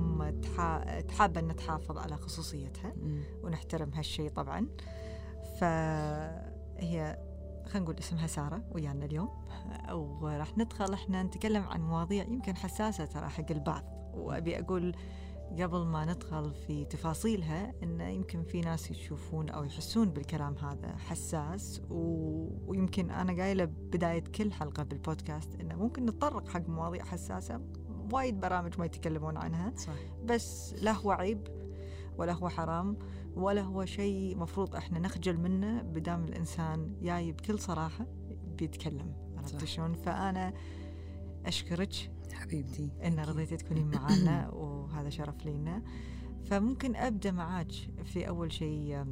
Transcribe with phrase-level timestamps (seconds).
[0.00, 1.00] اليوم تحا...
[1.00, 2.92] تحاب أن تحافظ على خصوصيتها.
[3.42, 4.66] ونحترم هالشيء طبعا.
[5.60, 7.18] فهي
[7.66, 9.28] خلينا نقول اسمها سارة ويانا اليوم.
[9.92, 13.84] وراح ندخل إحنا نتكلم عن مواضيع يمكن حساسة ترى حق البعض.
[14.14, 14.94] وأبي أقول
[15.58, 21.82] قبل ما ندخل في تفاصيلها انه يمكن في ناس يشوفون أو يحسون بالكلام هذا حساس.
[21.90, 22.00] و...
[22.66, 27.60] ويمكن أنا قايلة بداية كل حلقة بالبودكاست إنه ممكن نتطرق حق مواضيع حساسة
[28.12, 29.72] وايد برامج ما يتكلمون عنها.
[29.76, 29.92] صح.
[30.24, 31.48] بس لا هو عيب
[32.18, 32.98] ولا هو حرام
[33.34, 38.06] ولا هو شيء مفروض إحنا نخجل منه بدام الإنسان جاي بكل صراحة
[38.58, 39.12] بيتكلم.
[39.36, 39.64] عرفت.
[39.64, 40.52] شلون؟ فأنا
[41.46, 42.90] أشكرك حبيبتي.
[43.04, 45.82] إن رضيتي تكونين معنا وهذا شرف لينا.
[46.44, 47.72] فممكن أبدأ معاك
[48.04, 49.04] في أول شيء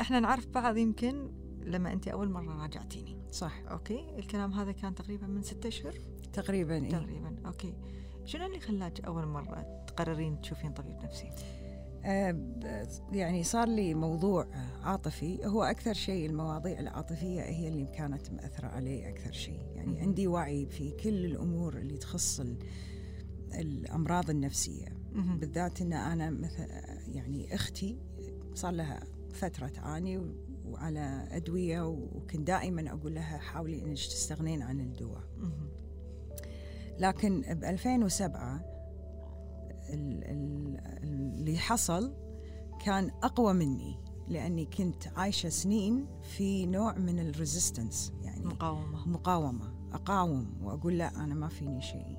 [0.00, 1.30] إحنا نعرف بعض يمكن
[1.62, 3.18] لما انت أول مرة راجعتيني.
[3.30, 3.62] صح.
[3.70, 5.94] أوكي؟ الكلام هذا كان تقريبا من ستة أشهر.
[6.32, 7.74] تقريبا إيه؟ تقريبا أوكي
[8.24, 11.30] شنو اللي خلاك أول مرة تقررين تشوفين طبيب نفسي
[12.04, 12.38] آه،
[13.12, 14.46] يعني صار لي موضوع
[14.82, 20.00] عاطفي هو أكثر شيء المواضيع العاطفية هي اللي كانت مأثرة علي أكثر شيء يعني.
[20.00, 22.58] عندي وعي في كل الأمور اللي تخص ال-
[23.54, 24.86] الأمراض النفسية.
[25.40, 26.66] بالذات أن أنا مثل
[27.08, 27.98] يعني أختي
[28.54, 29.00] صار لها
[29.32, 30.34] فترة تعاني
[30.64, 35.24] وعلى أدوية وكنت دائما أقول لها حاولي أنك تستغنين عن الدواء.
[36.98, 38.56] لكن ب 2007
[39.90, 42.14] ال- ال- اللي حصل
[42.84, 43.96] كان أقوى مني
[44.28, 49.08] لأني كنت عايشة سنين في نوع من الريزيستنس يعني مقاومة.
[49.08, 52.16] مقاومة أقاوم وأقول لا أنا ما فيني شيء.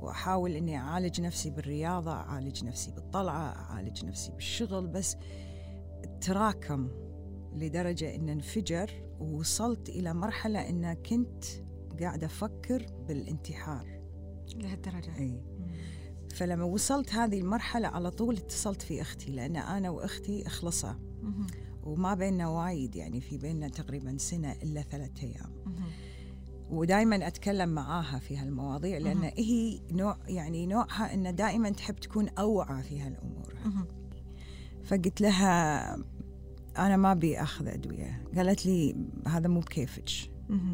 [0.00, 5.16] وأحاول إني أعالج نفسي بالرياضة أعالج نفسي بالطلعة أعالج نفسي بالشغل بس
[6.20, 6.88] تراكم
[7.54, 11.44] لدرجة إن انفجر ووصلت إلى مرحلة إن كنت
[12.00, 13.97] قاعدة أفكر بالانتحار.
[14.56, 15.40] لهالدرجة اي.
[16.34, 20.98] فلما وصلت هذه المرحلة على طول اتصلت في أختي لأن أنا وأختي اخلصه.
[21.82, 25.52] وما بيننا وايد يعني في بيننا تقريبا سنة إلا ثلاثة أيام.
[26.70, 29.22] ودائما أتكلم معاها في هالمواضيع لأن.
[29.22, 33.54] هي نوع يعني نوعها ان دائما تحب تكون أوعى في هالأمور.
[34.84, 35.94] فقلت لها
[36.78, 40.30] أنا ما أبي أخذ أدوية قالت لي هذا مو بكيفك.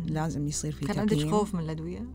[0.07, 1.31] لازم يصير في كان عندك.
[1.31, 2.07] خوف من الأدوية؟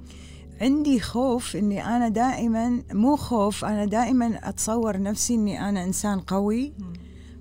[0.61, 6.73] عندي خوف إني أنا دائما مو خوف أنا دائما أتصور نفسي إني أنا إنسان قوي.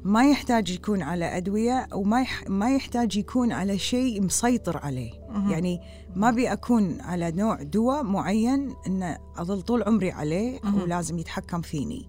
[0.04, 5.12] ما يحتاج يكون على أدوية وما يح ما يحتاج يكون على شيء مسيطر عليه.
[5.50, 5.80] يعني
[6.16, 10.60] ما ابي أكون على نوع دواء معين إن أظل طول عمري عليه.
[10.82, 12.06] ولازم يتحكم فيني.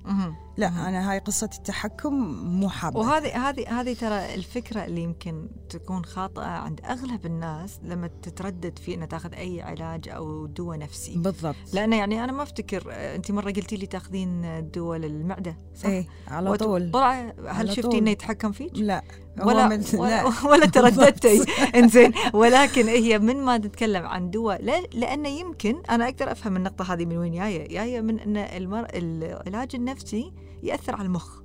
[0.60, 0.86] لا مهم.
[0.86, 2.14] أنا هاي قصة التحكم
[2.60, 8.10] مو حابة وهذه هذه هذه ترى الفكرة اللي يمكن تكون خاطئة عند أغلب الناس لما
[8.24, 12.84] تتردد في إنها تاخذ أي علاج أو دواء نفسي بالضبط لأنه يعني أنا ما أفتكر
[12.92, 14.42] آه، انت مرة قلتي لي تاخذين
[14.74, 17.98] دواء للمعدة صح؟ إيه على طول طلع هل شفتي.
[17.98, 19.04] إنه يتحكم فيك؟ لا
[19.44, 20.32] ولا من- ولا, لا.
[20.52, 21.44] ولا ترددتي
[21.80, 26.94] إنزين ولكن هي من ما تتكلم عن دواء لا لأنه يمكن أنا أقدر أفهم النقطة
[26.94, 28.88] هذه من وين جاية جاية من إن المر...
[28.94, 30.32] العلاج النفسي
[30.64, 31.40] يأثر على المخ.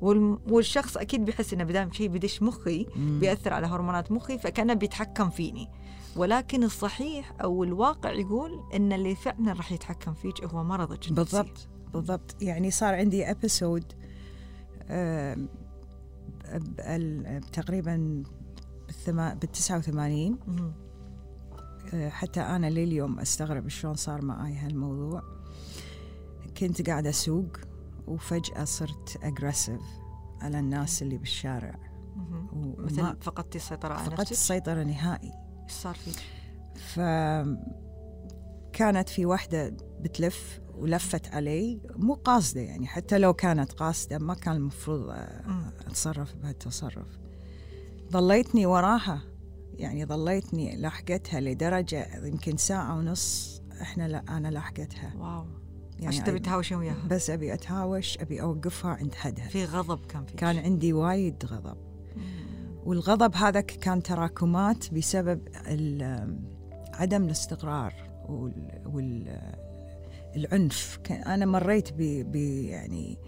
[0.00, 0.38] والم...
[0.50, 3.18] والشخص أكيد بيحس إنه بدام شيء بدش مخي مم.
[3.20, 5.68] بيأثر على هرمونات مخي فكأنه بيتحكم فيني.
[6.16, 11.14] ولكن الصحيح أو الواقع يقول إن اللي فعلا راح يتحكم فيك هو مرضك النفسي.
[11.14, 11.68] بالضبط.
[11.92, 12.42] بالضبط.
[12.42, 13.84] يعني صار عندي ابيسود
[17.52, 18.22] تقريبا
[19.06, 20.72] بال 89 مهم.
[21.94, 25.22] آه، حتى أنا لليوم أستغرب شلون صار معي هالموضوع.
[26.58, 27.46] كنت قاعدة أسوق.
[28.08, 29.80] وفجأة صرت اجريسيف
[30.40, 31.74] على الناس اللي بالشارع.
[32.78, 35.32] مثل فقدتي السيطرة على فقدت نفسك؟ السيطرة نهائي.
[35.64, 36.22] إيش صار فيك؟
[38.74, 44.56] فكانت في واحدة بتلف ولفت علي مو قاصدة يعني حتى لو كانت قاصدة ما كان
[44.56, 45.10] المفروض
[45.46, 45.70] مم.
[45.86, 47.18] أتصرف بهالتصرف.
[48.12, 49.22] ظليتني وراها
[49.74, 55.46] يعني ظليتني لاحقتها لدرجة يمكن ساعة ونص إحنا لا أنا لاحقتها واو.
[55.98, 57.06] يعني عشان تبي تهاوشين وياها.
[57.10, 59.48] بس أبي أتهاوش أبي أوقفها عند حدها.
[59.48, 60.36] في غضب كان فيك.
[60.36, 61.76] كان عندي وايد غضب.
[62.16, 62.22] مم.
[62.84, 65.40] والغضب هذا كان تراكمات بسبب
[66.94, 67.94] عدم الاستقرار
[68.28, 68.82] وال-
[70.36, 73.18] والعنف أنا مريت ب يعني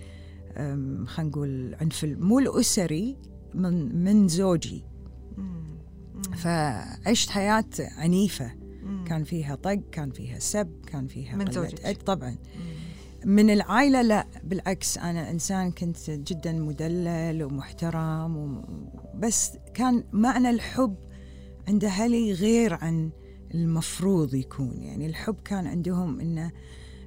[1.07, 3.17] خلينا نقول عنف مو الأسري
[3.55, 4.85] من من زوجي.
[6.37, 7.65] فعشت حياة
[7.97, 8.53] عنيفة.
[8.91, 9.05] مم.
[9.05, 12.03] كان فيها طق كان فيها سب كان فيها من زوجك.
[12.03, 12.91] طبعا مم.
[13.25, 18.65] من العائلة لا بالعكس أنا إنسان كنت جدا مدلل ومحترم و...
[19.15, 20.97] بس كان معنى الحب
[21.69, 23.11] عند أهلي غير عن
[23.55, 26.53] المفروض يكون يعني الحب كان عندهم إنه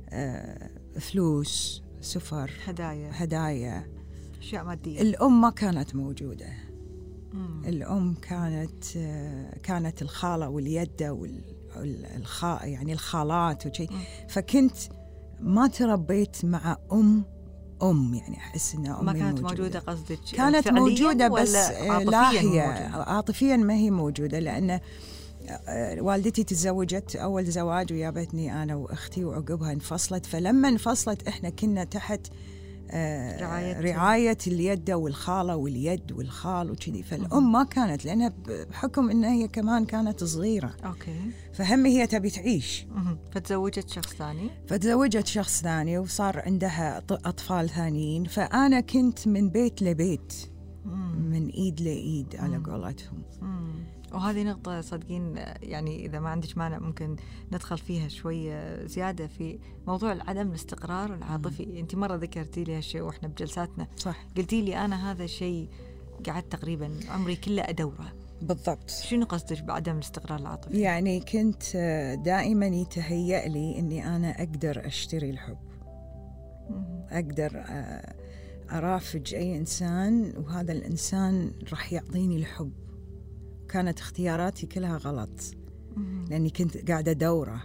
[0.10, 0.70] آه
[1.00, 3.88] فلوس سفر هدايا هدايا
[4.40, 6.54] أشياء مادية الأم ما كانت موجودة
[7.34, 7.66] مم.
[7.66, 11.14] الأم كانت آه، كانت الخالة واليده
[11.78, 13.88] والخا يعني الخالات وشي.
[14.30, 14.76] فكنت
[15.40, 17.26] ما تربيت مع ام
[17.84, 19.64] أم يعني أحس ان امي ما كانت موجودة.
[19.64, 24.80] موجودة قصدك كانت موجودة بس آه، عاطفياً لا هي موجودة؟ عاطفيا ما هي موجودة لأن
[25.68, 32.28] آه، والدتي تزوجت أول زواج وجابتني أنا وأختي وعقبها انفصلت فلما انفصلت إحنا كنا تحت
[32.28, 32.53] آه،
[33.40, 37.04] رعاية- رعاية اليد والخالة واليد والخال وكذي.
[37.04, 38.34] فالأم ما كانت لأنها
[38.70, 40.74] بحكم إن هي كمان كانت صغيرة.
[40.86, 41.20] أوكي.
[41.54, 42.86] فهم هي تبي تعيش.
[43.32, 48.24] فتزوجت شخص ثاني؟ فتزوجت شخص ثاني وصار عندها أطفال ثانيين.
[48.26, 50.34] فأنا كنت من بيت لبيت.
[50.86, 51.32] مم.
[51.32, 52.58] من إيد لإيد على.
[52.58, 53.24] قولتهم.
[54.14, 57.16] وهذه نقطة صدقين يعني إذا ما عندك مانع ممكن
[57.52, 61.80] ندخل فيها شوية زيادة في موضوع عدم الاستقرار العاطفي.
[61.80, 63.88] أنت مرة ذكرتي لي هالشيء وإحنا بجلساتنا.
[63.98, 64.26] صح.
[64.38, 65.70] قلتي لي أنا هذا الشيء
[66.28, 68.14] قعدت تقريبا عمري كله أدوره.
[68.42, 68.90] بالضبط.
[68.90, 75.30] شنو قصدك بعدم الاستقرار العاطفي؟ يعني كنت آه، دائما يتهيأ لي إني أنا أقدر أشتري
[75.30, 75.58] الحب.
[76.70, 77.06] مم.
[77.10, 78.16] أقدر آه،
[78.72, 82.83] أرافج أي إنسان وهذا الإنسان راح يعطيني الحب.
[83.74, 85.56] كانت اختياراتي كلها غلط.
[86.30, 87.64] لأني كنت قاعدة أدورة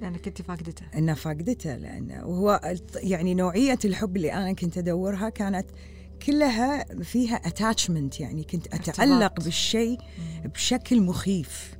[0.00, 2.60] لأنك كنت فاقدته انه فاقدته لأنه وهو
[2.94, 5.66] يعني نوعية الحب اللي أنا كنت أدورها كانت
[6.26, 9.40] كلها فيها اتاتشمنت يعني كنت أتعلق.
[9.40, 9.98] بالشيء.
[10.44, 11.78] بشكل مخيف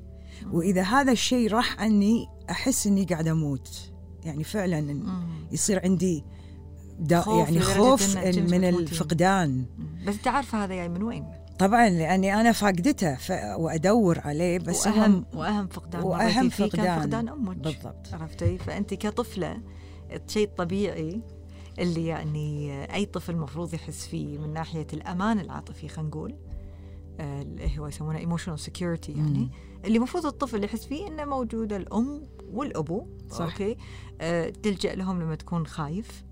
[0.52, 3.92] وإذا هذا الشيء راح عني أحس إني قاعدة أموت
[4.24, 5.26] يعني فعلا مم.
[5.52, 6.24] يصير عندي
[6.98, 8.64] دا خوف يعني خوف من.
[8.64, 9.64] الفقدان.
[10.06, 13.32] بس أنت عارفة هذا جاي من وين؟ طبعا لأني أنا فاقدته ف...
[13.56, 17.00] وأدور عليه بس هو وأهم وأهم فقدان مريتي فيه كان فقدان.
[17.00, 19.60] فقدان أمك بالضبط عرفتي فأنت كطفلة
[20.12, 21.22] الشيء الطبيعي
[21.78, 26.34] اللي يعني أي طفل المفروض يحس فيه من ناحية الأمان العاطفي خلينا نقول
[27.20, 29.50] آه، اللي هو يسمونه emotional security يعني مم.
[29.84, 32.22] اللي المفروض الطفل يحس فيه إنه موجوده الأم
[32.52, 33.40] والأبو صح.
[33.40, 33.76] okay
[34.20, 36.24] آه، تلجأ لهم لما تكون خايف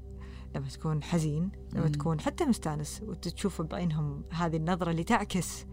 [0.56, 1.92] لما تكون حزين لما مم.
[1.92, 5.66] تكون حتى مستانس وتشوف بعينهم هذه النظرة اللي تعكس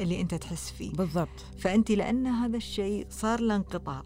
[0.00, 0.92] اللي أنت تحس فيه.
[0.92, 1.28] بالضبط.
[1.58, 4.02] فأنت لأن هذا الشيء صار له انقطاع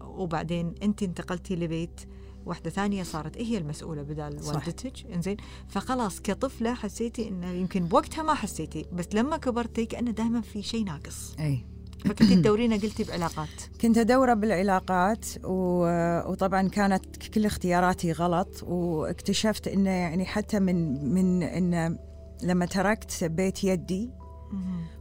[0.00, 2.00] وبعدين أنت انتقلتي لبيت
[2.46, 4.40] واحدة ثانية صارت هي المسؤولة بدال.
[4.46, 5.36] والدتك إنزين؟
[5.68, 10.84] فخلاص كطفلة حسيتي إنه يمكن بوقتها ما حسيتي بس لما كبرتي كأنه دائما في شيء
[10.84, 11.36] ناقص.
[11.38, 11.66] أي.
[12.04, 13.48] فكنتي تدورينه قلتي بعلاقات
[13.80, 15.84] كنت أدور بالعلاقات و...
[16.30, 21.98] وطبعا كانت كل اختياراتي غلط واكتشفت انه يعني حتى من من إن
[22.42, 24.10] لما تركت بيت يدي.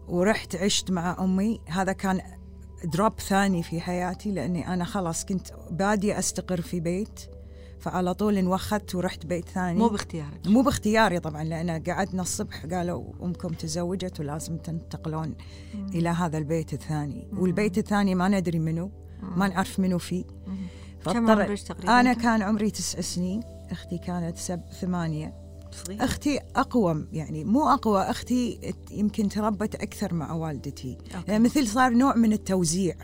[0.07, 2.21] ورحت عشت مع أمي هذا كان
[2.83, 7.19] دروب ثاني في حياتي لأني أنا خلاص كنت بادية أستقر في بيت
[7.79, 13.03] فعلى طول انوخت ورحت بيت ثاني مو باختيارك مو باختياري طبعا لأن قعدنا الصبح قالوا
[13.23, 15.35] أمكم تزوجت ولازم تنتقلون
[15.75, 15.87] مم.
[15.87, 17.39] إلى هذا البيت الثاني مم.
[17.39, 18.91] والبيت الثاني ما ندري منو
[19.21, 19.39] مم.
[19.39, 20.23] ما نعرف منو فيه.
[21.05, 23.41] كم عمرك تقريبا؟ أنا كان عمري تسع سنين
[23.71, 25.33] أختي كانت سب ثمانية
[25.71, 31.31] صغيرة أختي اقوى يعني مو أقوى أختي يمكن تربت أكثر مع والدتي أوكي.
[31.31, 32.95] يعني مثل صار نوع من التوزيع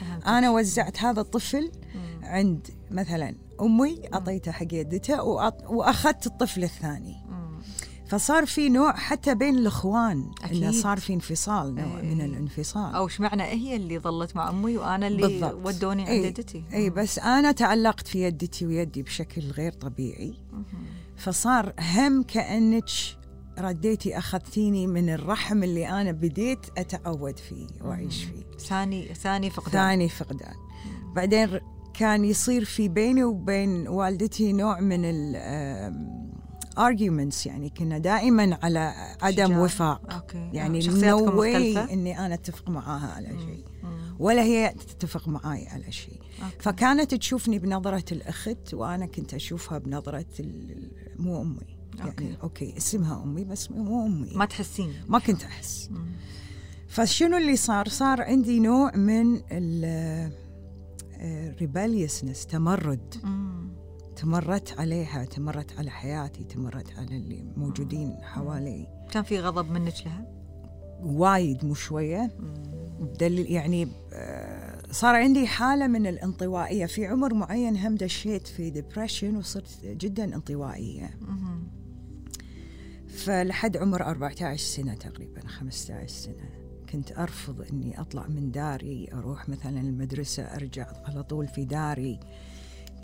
[0.00, 0.26] فهمتك.
[0.26, 2.24] أنا وزعت هذا الطفل مم.
[2.24, 7.58] عند مثلا أمي اعطيته حق يدته وأخذت الطفل الثاني مم.
[8.06, 10.70] فصار في نوع حتى بين الإخوان إنه.
[10.70, 12.14] صار في انفصال نوع إيه.
[12.14, 15.66] من الانفصال أو اشمعنى هي اللي ظلت مع أمي وأنا اللي بالضبط.
[15.66, 16.30] ودوني عند إيه.
[16.30, 16.94] جدتي اي مم.
[16.96, 20.64] بس أنا تعلقت في يدتي ويدي بشكل غير طبيعي مهم.
[21.16, 22.88] فصار هم كأنك
[23.58, 30.08] رديتي أخذتيني من الرحم اللي أنا بديت أتعود فيه وأعيش فيه ثاني ثاني فقدان ثاني
[30.08, 30.54] فقدان
[31.14, 31.60] بعدين
[31.94, 36.22] كان يصير في بيني وبين والدتي نوع من ال
[36.72, 39.58] arguments يعني كنا دائما على عدم شجاع.
[39.58, 40.12] وفاق.
[40.12, 40.50] okay.
[40.52, 43.64] يعني شخصياتكم نوعا ما مختلفة؟ إني أنا أتفق معاها على شيء.
[44.18, 46.20] ولا هي تتفق معاي على شيء.
[46.44, 46.56] okay.
[46.58, 51.56] فكانت تشوفني بنظرة الأخت وأنا كنت أشوفها بنظرة ال- مو أمي.
[51.98, 52.36] يعني okay.
[52.42, 54.30] okay اسمها أمي بس مو أمي.
[54.34, 54.92] ما تحسين.
[55.08, 55.88] ما كنت أحس.
[55.90, 56.06] مم.
[56.88, 59.40] فشنو اللي صار؟ صار عندي نوع من
[61.22, 63.14] ال rebelliousness تمرد.
[63.24, 63.72] مم.
[64.16, 68.86] تمردت عليها تمردت على حياتي تمردت على اللي موجودين حوالي.
[69.10, 70.26] كان في غضب منك لها؟
[71.02, 72.30] وايد مو شوية.
[73.20, 76.86] دليل يعني آه، صار عندي حالة من الانطوائية.
[76.86, 81.10] في عمر معين هم دشيت في depression وصرت جدا انطوائية.
[83.08, 86.61] فلحد عمر 14 سنة تقريبا 15 سنة.
[86.92, 92.20] كنت أرفض أني أطلع من داري أروح مثلا المدرسة أرجع على طول في داري.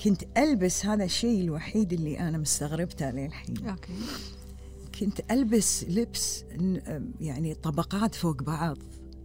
[0.04, 3.68] كنت ألبس هذا الشيء الوحيد اللي أنا مستغربته للحين.
[3.68, 3.92] okay.
[5.00, 6.44] كنت ألبس لبس
[7.20, 8.78] يعني طبقات فوق بعض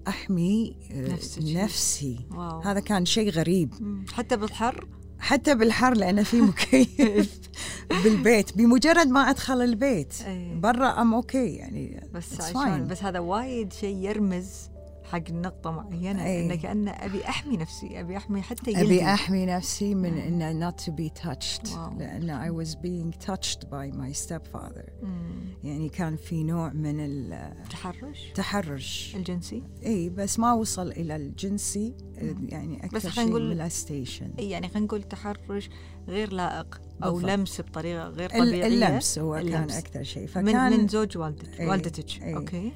[0.08, 1.20] أحمي آه،.
[1.40, 2.20] نفسي.
[2.32, 2.60] wow.
[2.60, 3.74] هذا كان شيء غريب.
[4.14, 4.88] حتى بالحر؟
[5.24, 7.40] حتى بالحر لأنه في مكيف
[8.04, 10.56] بالبيت بمجرد ما أدخل البيت إيه.
[10.56, 12.88] برا I'm okay يعني بس عشان.
[12.88, 14.73] بس هذا وايد شيء يرمز
[15.14, 16.46] حق نقطة معينة أي.
[16.46, 20.74] انه كأنه أبي أحمي نفسي أبي أحمي حتى يلدي أبي أحمي نفسي من إنه not
[20.74, 21.98] to be touched wow.
[22.00, 25.44] لأن I was being touched by my stepfather مم.
[25.64, 27.30] يعني كان في نوع من
[27.70, 32.48] تحرش التحرش الجنسي إي بس ما وصل إلى الجنسي مم.
[32.50, 35.70] يعني بس خلينا شيء نقول- يعني خلينا نقول تحرش
[36.08, 37.32] غير لائق أو بالضبط.
[37.32, 39.78] لمس بطريقة غير طبيعية اللمس هو كان اللمس.
[39.78, 41.60] أكثر شيء من فكان من زوج والدتك.
[41.60, 42.22] والدتك.
[42.24, 42.72] أوكي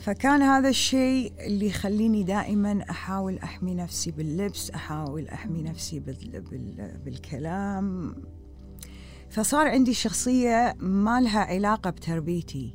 [0.00, 6.98] فكان هذا الشيء اللي يخليني دائما أحاول أحمي نفسي باللبس أحاول أحمي نفسي بال بال
[7.04, 8.14] بالكلام.
[9.30, 12.74] فصار عندي شخصية ما لها علاقة بتربيتي.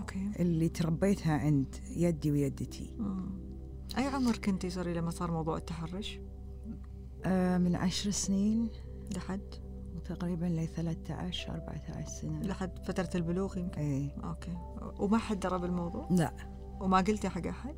[0.00, 0.30] okay.
[0.38, 2.94] اللي تربيتها عند يدي ويدتي.
[2.98, 3.30] مم.
[3.98, 6.20] أي عمر كنتي sorry لما صار موضوع التحرش؟
[7.24, 8.68] آه من عشر سنين.
[9.16, 9.54] لحد؟
[10.14, 12.42] تقريبا ل 13 14 سنة.
[12.42, 14.56] لحد فترة البلوغ يمكن؟ اي okay.
[14.98, 16.32] وما حد درى بالموضوع؟ لا.
[16.80, 17.74] وما قلتي حق أحد؟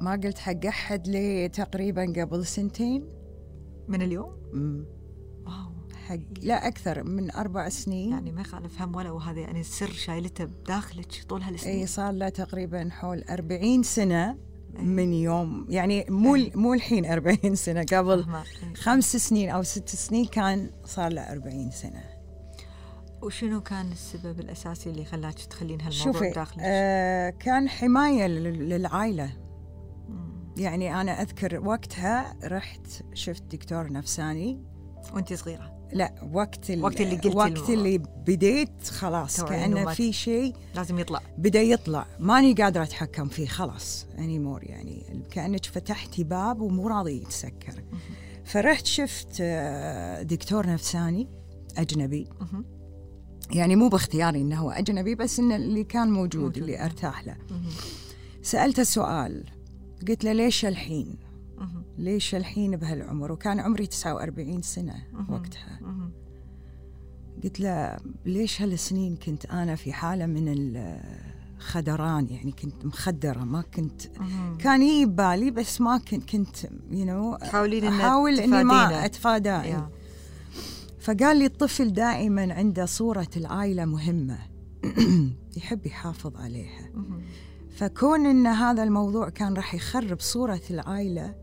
[0.00, 3.08] ما قلت حق أحد لي تقريبا قبل سنتين.
[3.88, 4.84] من اليوم؟ مم.
[5.46, 5.88] wow.
[6.06, 8.10] حق لا أكثر من أربع سنين.
[8.10, 11.78] يعني ما يخالف هم ولا وهذا يعني السر شايلته بداخلك طول هالسنين.
[11.78, 14.47] اي صار له تقريبا حول 40 سنة.
[14.78, 16.52] من يوم يعني مو إي.
[16.54, 18.40] مو الحين 40 سنة قبل فاهمة.
[18.42, 18.74] إي.
[18.74, 22.02] خمس سنين أو ست سنين كان صار له 40 سنة
[23.22, 29.30] وشنو كان السبب الأساسي اللي خلاك تخلين هالموضوع شوفي بداخلك؟ آه كان حماية لل- للعائلة.
[30.56, 34.62] يعني أنا أذكر وقتها رحت شفت دكتور نفساني
[35.14, 37.74] وأنت صغيرة لا وقت ال- وقت اللي قلتي وقت الموضوع.
[37.74, 39.40] اللي بديت خلاص
[39.84, 45.22] ما في شيء لازم يطلع بدأ يطلع ماني قادرة أتحكم فيه خلاص اني مور يعني
[45.30, 47.82] كأنك فتحتي باب ومو راضي يتسكر
[48.44, 51.28] فرحت شفت آه، دكتور نفساني
[51.76, 52.28] أجنبي.
[53.50, 56.56] يعني مو باختياري إنه هو أجنبي بس إنه اللي كان موجود, موجود.
[56.56, 57.36] اللي أرتاح له.
[58.42, 59.44] سألته سؤال
[60.08, 61.16] قلت له ليش الحين.
[61.98, 65.32] ليش الحين بهالعمر وكان عمري 49 سنة مهم.
[65.34, 65.80] وقتها.
[67.44, 67.96] قلت له
[68.26, 70.44] ليش هالسنين كنت أنا في حالة من
[71.58, 74.02] الخدران يعني كنت مخدرة ما كنت.
[74.58, 76.56] كان يجي ببالي بس ما كنت كنت
[76.90, 78.62] يو نو تحاولين إن أحاول إني تفادينه.
[78.64, 79.88] ما اتفاداه يا.
[81.00, 84.38] فقال لي الطفل دائما عنده صورة العائلة مهمة
[85.56, 86.90] يحب يحافظ عليها.
[87.76, 91.34] فكون إن هذا الموضوع كان راح يخرب صورة العائلة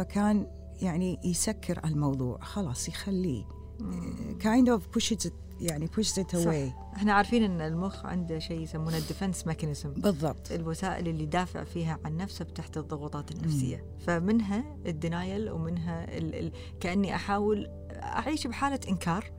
[0.00, 0.46] فكان
[0.82, 2.38] يعني يسكر الموضوع.
[2.40, 3.44] خلاص يخليه.
[3.80, 4.38] مم.
[4.78, 5.86] of pushes it يعني
[6.22, 6.50] it صح.
[6.50, 6.96] away.
[6.96, 10.52] إحنا عارفين إن المخ عنده شيء يسمونه ال defense mechanism بالضبط.
[10.52, 13.84] الوسائل اللي يدافع فيها عن نفسه تحت الضغوطات النفسية.
[14.06, 17.68] فمنها ال denial ومنها ال ال كأني أحاول
[18.02, 19.30] أعيش بحالة إنكار.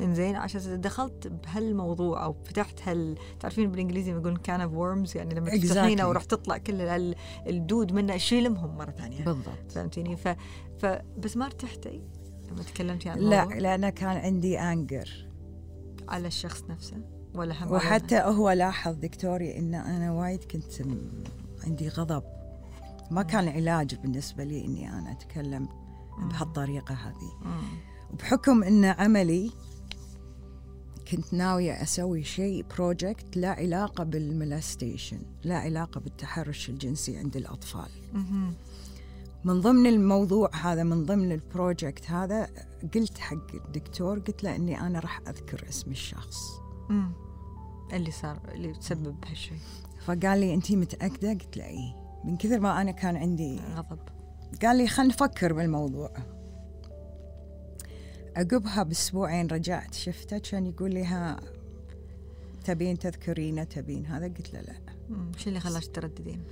[0.00, 5.50] إنزين عشان دخلت بهالموضوع أو فتحت هال تعرفين بالإنجليزي يقولون can of worms يعني لما
[5.50, 5.62] Exactly.
[5.62, 7.14] تفتحينه وراح تطلع كل ال-
[7.46, 9.24] الدود منه شيلمهم مرة ثانية.
[9.24, 9.72] بالضبط.
[9.72, 10.28] فهمتيني؟ ف...
[10.78, 10.86] ف
[11.18, 12.02] بس ما ارتحتي
[12.50, 15.26] لما تكلمتي عن لا لأنه كان عندي anger
[16.08, 16.96] على الشخص نفسه؟
[17.34, 20.72] ولا هم؟ وحتى هو لاحظ دكتوري إن أنا وايد كنت
[21.64, 22.22] عندي غضب.
[23.10, 25.68] ما كان علاج بالنسبة لي إني أنا أتكلم
[26.18, 27.32] بهالطريقة هذه.
[28.10, 28.14] مم.
[28.14, 29.50] وبحكم إن عملي
[31.10, 37.88] كنت ناوية أسوي شيء project له علاقة بال molestation له علاقة بالتحرش الجنسي عند الأطفال.
[39.44, 42.48] من ضمن الموضوع هذا من ضمن ال project هذا
[42.94, 46.36] قلت حق الدكتور قلت له إني أنا راح أذكر اسم الشخص
[46.88, 47.12] مم.
[47.92, 49.58] اللي صار اللي تسبب بهالشيء
[50.06, 53.98] فقال لي انت متأكدة قلت له اي من كثر ما أنا كان عندي غضب
[54.62, 56.10] قال لي خلينا نفكر بالموضوع
[58.36, 61.40] عقبها بأسبوعين رجعت شفته كان يقول لي ها
[62.64, 64.74] تبين تذكرينه تبين هذا قلت له لا.
[65.36, 66.42] شو اللي خلاك ترددين؟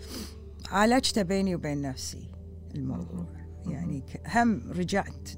[0.69, 2.29] عالجته بيني وبين نفسي
[2.75, 3.27] الموضوع
[3.67, 4.03] يعني
[4.35, 5.29] هم رجعت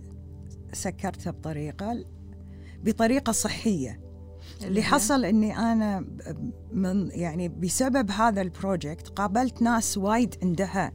[0.73, 2.05] سكرته بطريقة
[2.85, 4.01] بطريقة صحية
[4.63, 6.05] اللي؟ حصل إني أنا
[6.73, 10.93] من يعني بسبب هذا ال project قابلت ناس وايد عندها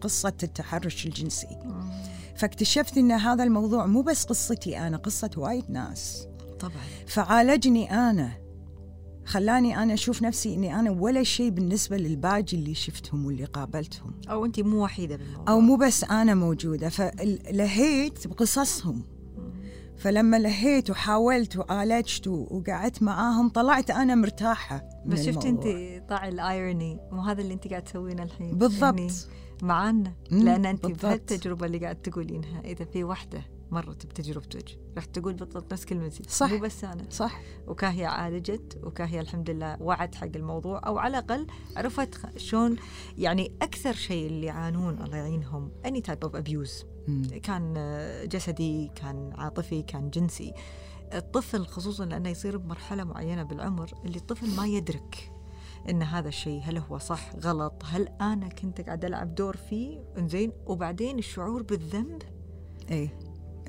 [0.00, 1.90] قصة التحرش الجنسي مم.
[2.36, 6.28] فاكتشفت إن هذا الموضوع مو بس قصتي أنا قصة وايد ناس.
[6.60, 6.72] طبعا.
[7.06, 8.44] فعالجني أنا.
[9.26, 14.20] خلاني أنا أشوف نفسي إني أنا ولا شيء بالنسبة للباقي اللي شفتهم واللي قابلتهم.
[14.30, 15.44] أو انت مو وحيدة بالموضوع.
[15.48, 19.04] أو مو بس أنا موجودة فلهيت بقصصهم.
[19.96, 25.64] فلما لهيت وحاولت وعالجت وقعدت معاهم طلعت أنا مرتاحة بس شفتي انت.
[26.08, 29.28] طاع ال irony مو هذا اللي انت قاعد تسوينه الحين؟ بالضبط.
[29.62, 30.86] معانا لأن انت.
[30.86, 36.52] بهالتجربه اللي قاعد تقولينها إذا في وحده مرت بتجربتك راح تقول بالضبط نفس كلمتي صح.
[36.52, 41.46] مو بس أنا صح وكاهي عالجت وكاهي الحمد لله وعت حق الموضوع أو على الأقل
[41.76, 42.76] عرفت شلون
[43.18, 46.84] يعني أكثر شيء اللي يعانون الله يعينهم any type of abuse.
[47.42, 47.74] كان
[48.24, 50.54] جسدي كان عاطفي كان جنسي
[51.14, 55.32] الطفل خصوصا لأنه يصير بمرحلة معينة بالعمر اللي الطفل ما يدرك
[55.90, 60.52] إن هذا الشيء هل هو صح غلط؟ هل أنا كنت قاعد ألعب دور فيه؟ إنزين
[60.66, 62.22] وبعدين الشعور بالذنب؟
[62.90, 63.10] اي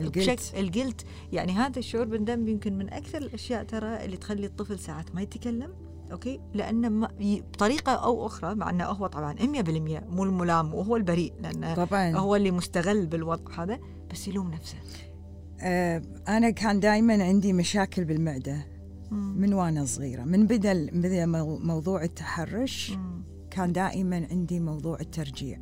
[0.01, 4.79] القلت بشكل الجلت يعني هذا الشعور بالذنب يمكن من أكثر الأشياء ترى اللي تخلي الطفل
[4.79, 5.73] ساعات ما يتكلم
[6.11, 9.39] أوكي؟ لأنه ما بطريقة أو أخرى مع إنه هو طبعا 100%
[10.09, 12.11] مو الملام وهو البريء لأنه طبعا.
[12.15, 13.79] هو اللي مستغل بالوضع هذا
[14.11, 14.77] بس يلوم نفسه.
[15.61, 18.74] آه أنا كان دائما عندي مشاكل بالمعدة.
[19.15, 22.97] من وأنا صغيرة من بدا بدا مو- موضوع التحرش.
[23.51, 25.59] كان دائما عندي موضوع الترجيع.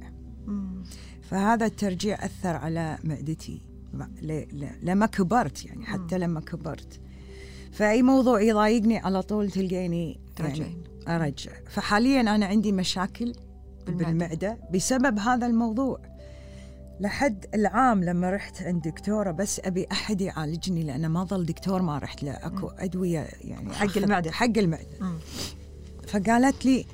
[1.22, 3.62] فهذا الترجيع أثر على معدتي.
[4.84, 7.00] لما كبرت يعني حتى لما كبرت.
[7.72, 10.78] فأي موضوع يضايقني على طول تلقيني يعني
[11.08, 11.52] أرجع.
[11.70, 13.34] فحاليا أنا عندي مشاكل.
[13.88, 16.00] بالمعدة بسبب هذا الموضوع.
[17.00, 21.98] لحد العام لما رحت عند دكتورة بس أبي أحد يعالجني لأنه ما ظل دكتور ما
[21.98, 22.32] رحت له.
[22.32, 24.32] أكو أدوية يعني حق المعدة.
[24.32, 24.88] حق المعدة.
[26.08, 26.86] فقالت لي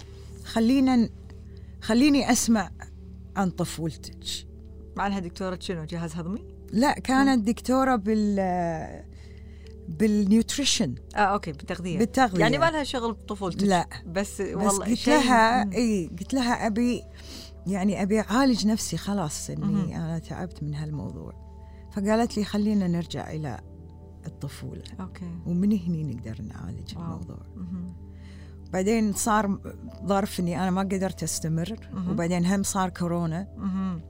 [0.46, 1.10] خلينا
[1.82, 2.72] خليني أسمع
[3.36, 4.18] عن طفولتك.
[4.96, 9.04] مع انها دكتورة شنو؟ جهاز هضمي؟ لا كانت دكتورة بال
[9.88, 10.96] بال nutrition.
[11.16, 11.98] آه okay بالتغذية.
[12.00, 12.40] بالتغذية.
[12.42, 13.88] يعني ما لها شغل بطفولتك لا.
[14.08, 15.74] بس بس والله قلت شيء- لها.
[15.74, 17.04] إي قلت لها أبي
[17.70, 19.50] يعني أبي أعالج نفسي خلاص.
[19.50, 21.34] إني أنا تعبت من هالموضوع
[21.92, 23.60] فقالت لي خلينا نرجع إلى
[24.26, 27.06] الطفولة okay ومن هني نقدر نعالج wow.
[27.06, 27.96] الموضوع مهم.
[28.74, 29.60] بعدين صار
[30.06, 32.12] ظرف إني أنا ما قدرت أستمر مهم.
[32.12, 34.02] وبعدين هم صار كورونا مهم.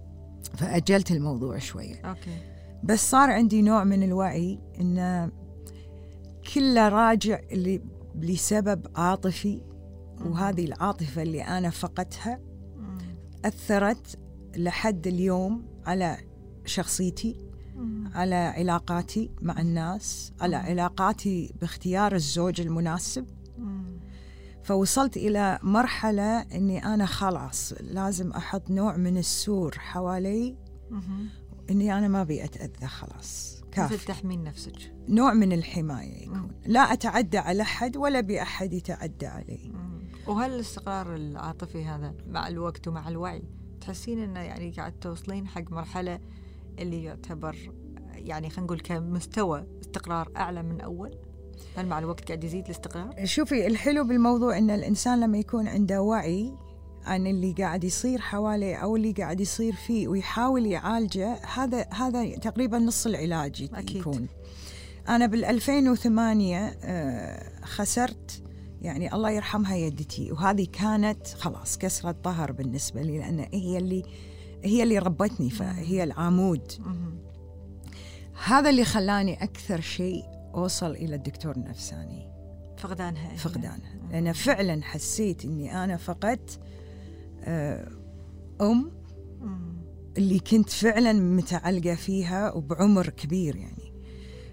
[0.57, 2.37] فأجلت الموضوع شوية okay
[2.83, 5.31] بس صار عندي نوع من الوعي إن
[6.53, 7.39] كله راجع
[8.15, 9.61] لسبب عاطفي
[10.25, 12.39] وهذه العاطفة اللي أنا فقدتها
[13.39, 13.45] مم.
[13.45, 14.19] أثرت
[14.55, 16.17] لحد اليوم على
[16.65, 17.35] شخصيتي
[17.75, 18.11] مم.
[18.13, 20.55] على علاقاتي مع الناس على.
[20.55, 23.99] علاقاتي باختيار الزوج المناسب مم.
[24.63, 30.57] فوصلت إلى مرحلة إني أنا خلاص لازم أحط نوع من السور حوالي.
[31.69, 36.51] إني أنا ما أبي أتأذى خلاص مثل كافي تحمين نفسك نوع من الحماية يكون.
[36.65, 39.98] لا أتعدى على أحد ولا بأحد يتعدى علي مم.
[40.29, 43.43] وهل الاستقرار العاطفي هذا مع الوقت ومع الوعي
[43.81, 46.19] تحسين إنه يعني قاعد توصلين حق مرحلة
[46.79, 47.55] اللي يعتبر
[48.13, 51.17] يعني خلينا نقول كمستوى استقرار أعلى من أول؟
[51.75, 56.53] هل مع الوقت قاعد يزيد الاستقرار؟ شوفي الحلو بالموضوع إن الإنسان لما يكون عنده وعي
[57.05, 62.79] عن اللي قاعد يصير حواليه أو اللي قاعد يصير فيه ويحاول يعالجه هذا هذا تقريبا
[62.79, 63.95] نص العلاج أكيد.
[63.97, 64.27] يكون
[65.09, 68.48] أنا بال 2008 آه، خسرت
[68.81, 74.03] يعني الله يرحمها يدتي وهذه كانت خلاص كسرة ظهر بالنسبة لي لأن هي اللي
[74.63, 76.71] هي اللي ربتني فهي العمود.
[78.45, 80.23] هذا اللي خلاني أكثر شيء
[80.55, 82.29] أوصل إلى الدكتور النفساني
[82.77, 83.35] فقدانها.
[83.35, 86.59] فقدانها لأن فعلا حسيت أني أنا فقدت
[87.43, 87.87] آه،
[88.61, 88.91] أم.
[90.17, 93.93] اللي كنت فعلا متعلقة فيها وبعمر كبير يعني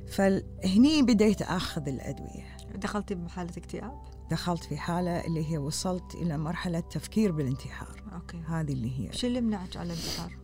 [0.07, 6.81] فهني بديت أخذ الأدوية دخلتي بحاله اكتئاب؟ دخلت في حالة اللي هي وصلت إلى مرحلة
[6.81, 10.39] تفكير بالانتحار أوكي هذه اللي هي شو اللي منعك على الانتحار؟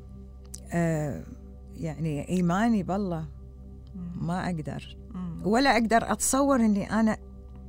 [0.73, 1.25] آه
[1.77, 3.29] يعني إيماني بالله
[3.95, 4.27] مم.
[4.27, 5.42] ما أقدر مم.
[5.47, 7.18] ولا أقدر أتصور أني أنا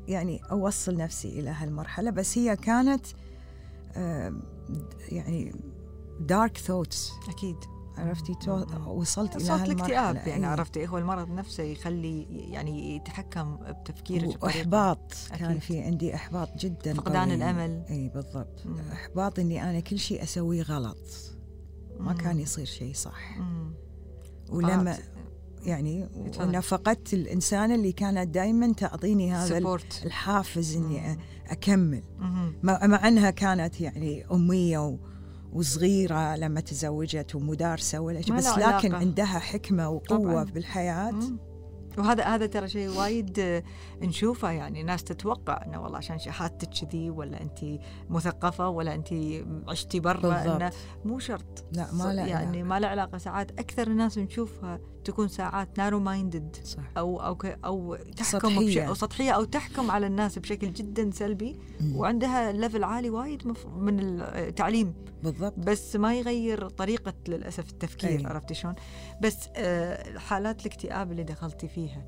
[0.07, 3.05] يعني أوصل نفسي إلى هالمرحلة بس هي كانت
[3.95, 4.33] آه
[5.09, 5.55] يعني
[6.19, 7.57] dark thoughts أكيد
[7.97, 10.51] عرفتي to وصلت صوت هالمرحلة الاكتئاب يعني إيه.
[10.51, 15.59] عرفتي هو المرض نفسه يخلي يعني يتحكم بتفكيرك واحباط كان.
[15.59, 17.35] في عندي إحباط جدا فقدان قوي.
[17.35, 17.83] الأمل.
[17.89, 18.79] إي بالضبط مم.
[18.91, 20.97] إحباط إني أنا كل شيء أسويه غلط
[21.99, 22.17] ما مم.
[22.17, 23.73] كان يصير شيء صح مم.
[24.49, 24.97] ولما
[25.63, 26.09] يعني.
[26.39, 30.05] وأنا فقدت الإنسان اللي كانت دائما تعطيني هذا support.
[30.05, 32.53] الحافز إني أكمل مم.
[32.63, 34.97] مع مع أنها كانت يعني أمية و
[35.53, 38.97] وصغيرة لما تزوجت ومدارسة ولا شيء بس له لكن علاقة.
[38.97, 40.43] عندها حكمة وقوة طبعاً.
[40.43, 41.39] بالحياة مم.
[41.97, 43.63] وهذا هذا ترى شيء وايد آه،
[44.01, 47.59] نشوفه يعني ناس تتوقع إنه والله عشان شهادتك كذي ولا أنت
[48.09, 49.09] مثقفة ولا أنت
[49.67, 50.55] عشتي برا.
[50.55, 50.71] إنه
[51.05, 52.63] مو شرط لا ما له يعني علاقة.
[52.63, 57.95] ما له علاقة ساعات أكثر الناس نشوفها تكون ساعات نارو مايندد صح أو أو أو
[57.95, 58.81] تحكم سطحية.
[58.81, 58.87] بش...
[58.87, 61.95] أو سطحية أو تحكم على الناس بشكل جدا سلبي مم.
[61.95, 63.65] وعندها level عالي وايد مف...
[63.67, 68.25] من التعليم بالضبط بس ما يغير طريقة للأسف التفكير أي.
[68.25, 68.75] عرفتي شلون؟
[69.21, 72.05] بس آه، حالات الاكتئاب اللي دخلتي فيها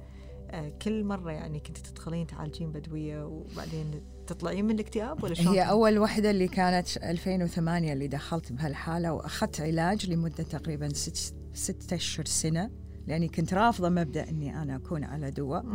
[0.51, 5.61] آه، كل مرة يعني كنت تدخلين تعالجين بدوية وبعدين تطلعين من الاكتئاب ولا شلون؟ هي
[5.69, 12.25] أول وحدة اللي كانت 2008 اللي دخلت بهالحالة وأخذت علاج لمدة تقريبا ست, ست أشهر
[12.25, 12.71] سنة
[13.07, 15.65] لأني كنت رافضة مبدأ أني أنا أكون على دواء.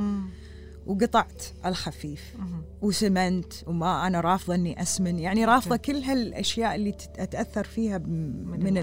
[0.87, 2.35] وقطعت على الخفيف.
[2.83, 8.79] وسمنت وما أنا رافضة أني أسمن يعني رافضة كل هالأشياء اللي أتأثر فيها من, من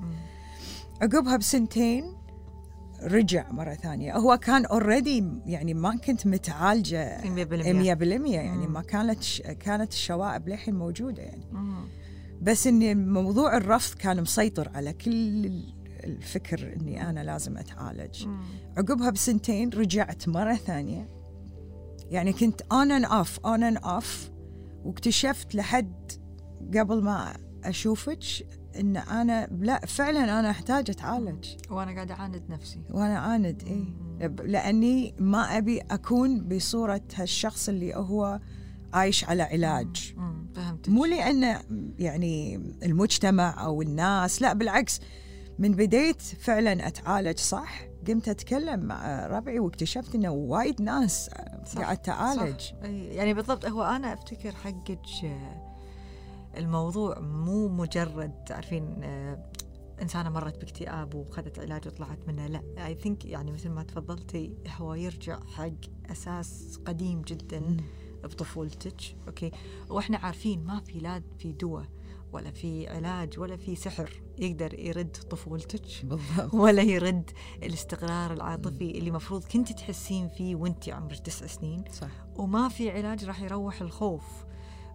[0.00, 0.12] مم.
[1.02, 2.04] عقبها بسنتين
[3.02, 8.66] رجع مرة ثانية هو كان اوريدي يعني ما كنت متعالجة 100% 100% يعني.
[8.66, 9.24] ما كانت
[9.60, 11.44] كانت الشوائب للحين موجودة يعني.
[12.42, 15.62] بس اني موضوع الرفض كان مسيطر على كل
[16.04, 18.26] الفكر إني أنا لازم أتعالج.
[18.26, 18.42] مم.
[18.76, 21.08] عقبها بسنتين رجعت مرة ثانية.
[22.10, 24.30] يعني كنت on and off on and off
[24.84, 26.12] واكتشفت لحد
[26.76, 28.18] قبل ما أشوفك
[28.80, 31.46] إن أنا لا فعلا أنا أحتاج أتعالج.
[31.70, 32.82] وأنا قاعدة أعاند نفسي.
[32.90, 34.04] وأنا عاند اي
[34.44, 38.40] لأني ما أبي أكون بصورة هالشخص اللي هو
[38.92, 40.14] عايش على علاج.
[40.16, 40.46] مم.
[40.54, 41.58] فهمت مو لأن
[41.98, 45.00] يعني المجتمع أو الناس لا بالعكس.
[45.58, 51.30] من بديت فعلا أتعالج صح؟ قمت أتكلم مع ربعي واكتشفت إنه وايد ناس
[51.76, 52.60] قاعد تعالج.
[52.60, 52.84] صح.
[52.88, 55.74] يعني بالضبط هو أنا أفتكر حقك آه،
[56.56, 59.50] الموضوع مو مجرد تعرفين آه،
[60.02, 62.62] إنسانة مرت باكتئاب وخذت علاج وطلعت منه لا.
[62.86, 67.76] اي ثينك يعني مثل ما تفضلتي هو يرجع حق أساس قديم جدا
[68.24, 69.50] بطفولتك okay؟
[69.88, 71.86] وإحنا عارفين ما في لا في دواء
[72.32, 74.23] ولا في علاج ولا في سحر.
[74.38, 76.54] يقدر يرد طفولتك بالضبط.
[76.54, 77.30] ولا يرد
[77.62, 81.84] الاستقرار العاطفي اللي مفروض كنت تحسين فيه وانت عمرك تسع سنين.
[81.92, 82.26] صح.
[82.36, 84.24] وما في علاج راح يروح الخوف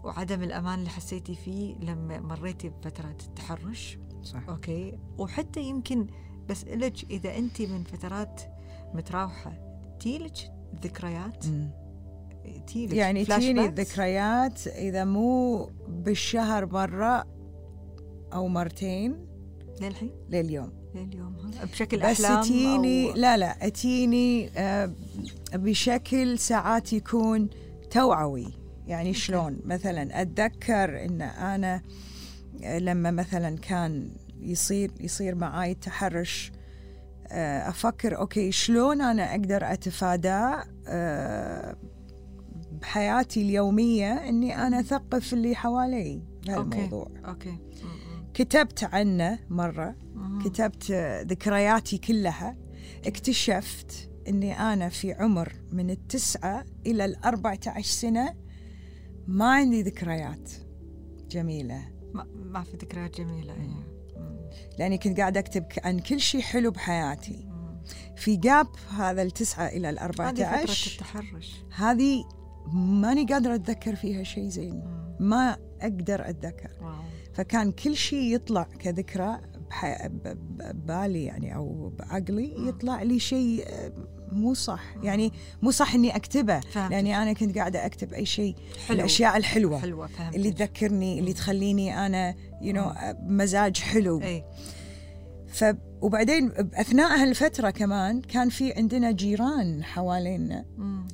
[0.04, 3.98] وعدم الأمان اللي حسيتي فيه لما مريتي بفترات التحرش.
[4.24, 4.50] صح.
[4.50, 4.98] okay.
[5.18, 6.08] وحتى يمكن
[6.50, 8.42] بس لك إذا أنت من فترات
[8.94, 9.54] متراوحة
[10.00, 10.36] تيلك
[10.84, 11.46] ذكريات.
[12.68, 17.28] تيلك يعني فلاش تجيني backs؟ ذكريات إذا مو بالشهر مرة
[18.34, 19.29] أو مرتين
[19.82, 20.72] للحين؟ لليوم.
[20.96, 21.36] لليوم
[21.72, 23.16] بشكل بس أحلام تجيني أو...
[23.16, 24.92] لا لا تجيني آه،
[25.54, 27.50] بشكل ساعات يكون
[27.92, 28.48] توعوي.
[28.88, 31.82] يعني شلون؟ مثلا أتذكر إن أنا
[32.64, 34.10] آه، لما مثلا كان
[34.42, 36.52] يصير يصير معاي تحرش
[37.32, 41.76] آه، أفكر okay شلون أنا أقدر اتفاداه آه،
[42.82, 47.50] بحياتي اليومية إني أنا أثقف اللي حوالي بهالموضوع؟ Okay.
[47.50, 47.60] م-
[48.34, 50.92] كتبت عنه مرة م- كتبت
[51.28, 52.58] ذكرياتي كلها
[53.06, 58.36] اكتشفت إني أنا في عمر من التسعة إلى الأربعة عشر سنة
[59.28, 60.52] ما عندي ذكريات
[61.30, 61.90] جميلة.
[62.14, 63.84] ما, ما في ذكريات جميلة اي م-
[64.80, 67.50] لأني كنت قاعدة أكتب ك- عن كل شيء حلو بحياتي.
[68.16, 72.24] في جاب هذا التسعة إلى الأربعة هذه عشر التحرش هذه
[72.74, 74.84] ماني قادرة أتذكر فيها شيء زين.
[75.20, 76.70] ما أقدر أتذكر.
[76.82, 76.94] واو.
[77.40, 79.40] فكان كل شيء يطلع كذكرى
[80.04, 82.68] ببالي يعني أو بعقلي.
[82.68, 83.92] يطلع لي شيء آه،
[84.32, 84.96] مو صح.
[85.04, 86.62] يعني مو صح إني أكتبه.
[86.76, 88.56] لأني أنا كنت قاعدة أكتب أي شيء.
[88.88, 88.98] حلو.
[89.00, 89.80] الأشياء الحلوة.
[89.80, 94.22] حلوة فهمت اللي تذكرني اللي تخليني أنا يو you know, بمزاج حلو.
[94.22, 94.44] إي.
[95.48, 95.66] ف
[96.02, 100.66] وبعدين أثناء هالفترة كمان كان في عندنا جيران حوالينا.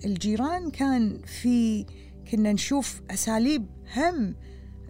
[0.05, 1.85] الجيران كان في
[2.31, 3.65] كنا نشوف أساليب
[3.97, 4.35] هم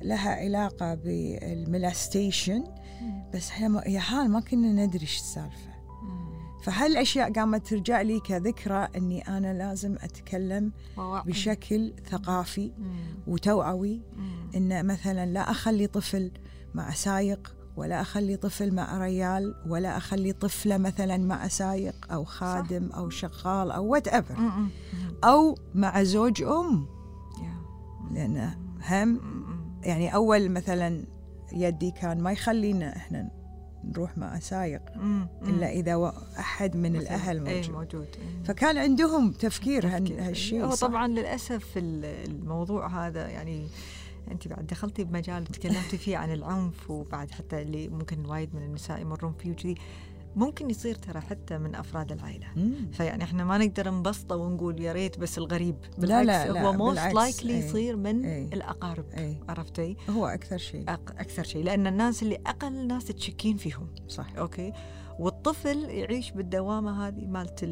[0.05, 2.63] لها علاقة بالملاستيشن.
[3.33, 5.69] بس إحنا يا حال ما كنا ندري إيش السالفة
[6.03, 6.35] م.
[6.63, 10.71] فهالأشياء قامت ترجع لي كذكرى إني أنا لازم أتكلم.
[11.25, 12.71] بشكل ثقافي.
[13.27, 14.01] وتوعوي.
[14.55, 16.31] إن مثلا لا أخلي طفل
[16.73, 22.91] مع سايق ولا أخلي طفل مع ريال ولا أخلي طفلة مثلا مع سايق أو خادم
[22.91, 24.35] أو شغال أو whatever.
[25.23, 26.87] أو مع زوج أم.
[28.11, 28.51] لأن
[28.89, 29.19] هم.
[29.85, 31.03] يعني أول مثلا
[31.53, 33.29] يدي كان ما يخلينا إحنا
[33.83, 34.81] نروح مع سايق.
[35.43, 36.95] إلا إذا أحد من.
[36.95, 38.43] الأهل اي موجود موجود إيه.
[38.43, 39.87] فكان عندهم تفكير.
[39.87, 43.67] هالشيء هو؟ طبعا للأسف ال- الموضوع هذا يعني
[44.31, 49.01] أنت بعد دخلتي بمجال تكلمتي فيه عن العنف وبعد حتى اللي ممكن وايد من النساء
[49.01, 49.75] يمرون فيه وكذي
[50.35, 52.91] ممكن يصير ترى حتى من أفراد العائلة مم.
[52.91, 56.99] فيعني إحنا ما نقدر نبسطه ونقول يا ريت بس الغريب لا، لا، لا، هو most.
[57.13, 57.59] likely.
[57.59, 58.53] يصير من إيه.
[58.53, 63.57] الأقارب اي عرفتي هو أكثر شيء أق- أكثر شيء لأن الناس اللي أقل ناس تشكين
[63.57, 64.73] فيهم صح okay
[65.19, 67.63] والطفل يعيش بالدوامة هذه مالت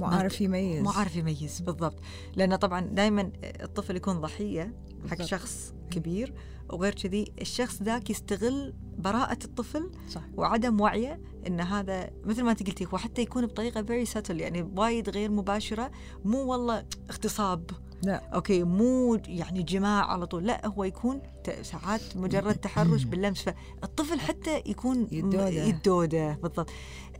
[0.00, 1.96] مو عارف يميز مو عارف يميز بالضبط
[2.36, 4.74] لأنه طبعا دائما الطفل يكون ضحية
[5.10, 5.22] حق.
[5.22, 6.34] شخص كبير
[6.72, 10.22] وغير كذي الشخص ذاك يستغل براءة الطفل صح.
[10.34, 15.10] وعدم وعيه إن هذا مثل ما أنت قلتي وحتى يكون بطريقة very subtle يعني وايد
[15.10, 15.90] غير مباشرة
[16.24, 17.70] مو والله اغتصاب.
[18.02, 18.16] لا.
[18.34, 21.22] Okay مو يعني جماع على طول لا هو يكون
[21.62, 23.42] ساعات مجرد تحرش باللمس
[23.82, 25.48] فالطفل حتى يكون يدوده.
[25.48, 26.70] يدوده بالضبط.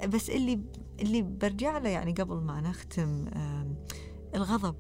[0.09, 0.61] بس اللي
[1.01, 3.25] اللي برجع له يعني قبل ما نختم
[4.35, 4.75] الغضب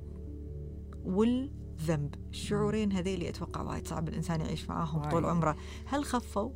[1.82, 5.24] والذنب الشعورين هذيلي أتوقع وايد صعب الإنسان يعيش معاهم طول.
[5.24, 5.56] عمره.
[5.86, 6.50] هل خفوا؟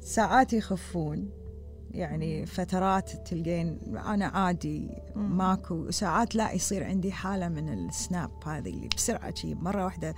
[0.00, 1.30] ساعات يخفون.
[1.90, 4.90] يعني فترات تلقين أنا عادي.
[5.16, 5.90] ماكو.
[5.90, 10.14] ساعات لا يصير عندي حالة من السناب هذه اللي بسرعة شي مرة واحدة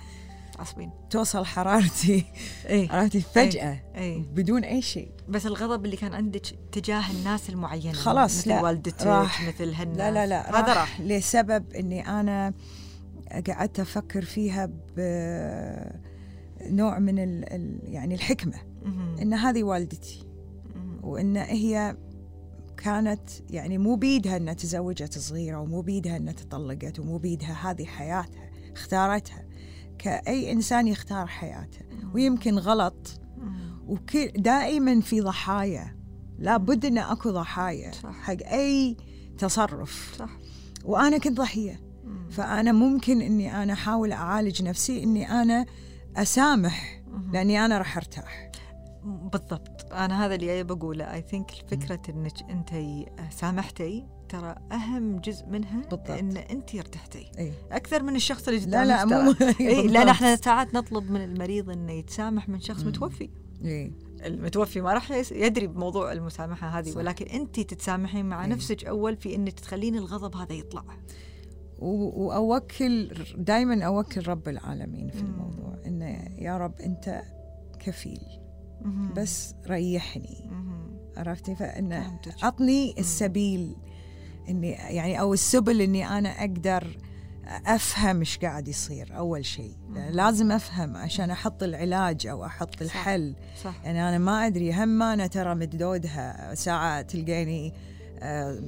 [0.59, 0.91] عصبين.
[1.09, 2.25] توصل حرارتي.
[2.69, 3.81] اي عرفتي فجأة.
[3.95, 8.61] اي بدون أي شيء بس الغضب اللي كان عندك تجاه الناس المعينه خلاص، مثل لا،
[8.61, 9.47] والدتك راح.
[9.47, 11.01] مثل هالناس لا لا لا هذا راح.
[11.01, 12.53] لسبب إني أنا
[13.47, 18.57] قعدت أفكر فيها بنوع من ال ال يعني الحكمة.
[19.21, 20.25] إن هذه والدتي.
[21.01, 21.97] وإن هي
[22.77, 28.49] كانت يعني مو بيدها إنها تزوجت صغيرة ومو بيدها إنها تطلقت ومو بيدها هذه حياتها
[28.71, 29.45] اختارتها
[29.97, 31.79] كأي إنسان يختار حياته
[32.13, 33.21] ويمكن غلط.
[33.87, 35.95] ودائما في ضحايا
[36.39, 38.21] لابد أن أكو ضحايا صح.
[38.21, 38.97] حق أي
[39.37, 40.37] تصرف صح
[40.85, 41.79] وأنا كنت ضحية
[42.31, 45.65] فأنا ممكن أني أنا أحاول أعالج نفسي أني أنا
[46.17, 47.31] أسامح مهم.
[47.31, 48.51] لأني أنا راح أرتاح
[49.03, 52.69] بالضبط أنا هذا اللي بقوله اي ثينك فكرة إنك أنت
[53.33, 56.09] سامحتي ترى أهم جزء منها بالضبط.
[56.09, 57.51] إن أنت ارتحتي إيه.
[57.71, 59.35] أكثر من الشخص اللي لا لا مو.
[59.41, 60.07] إي لأن بالضبط.
[60.07, 62.87] إحنا ساعات نطلب من المريض إنه يتسامح من شخص مم.
[62.87, 63.29] متوفي
[63.65, 63.91] إيه.
[64.25, 66.97] المتوفي ما راح يدري بموضوع المسامحة هذه صح.
[66.97, 68.51] ولكن أنت تتسامحين مع إيه.
[68.51, 70.83] نفسك أول في إنك تخلين الغضب هذا يطلع
[71.81, 75.21] وأوكل دائما أوكل رب العالمين في.
[75.21, 76.05] الموضوع انه
[76.37, 77.21] يا رب أنت
[77.79, 78.21] كفيل.
[79.15, 80.51] بس ريحني.
[81.17, 82.43] عرفتي فانه فهمتك.
[82.43, 83.75] عطني السبيل
[84.49, 86.97] إني يعني أو السبل إني أنا أقدر
[87.65, 89.77] أفهم إيش قاعد يصير أول شيء.
[90.11, 95.27] لازم أفهم عشان أحط العلاج أو أحط الحل صح يعني أنا ما أدري هم أنا
[95.27, 97.73] ترى مدودها ساعة تلقيني
[98.21, 98.59] آه،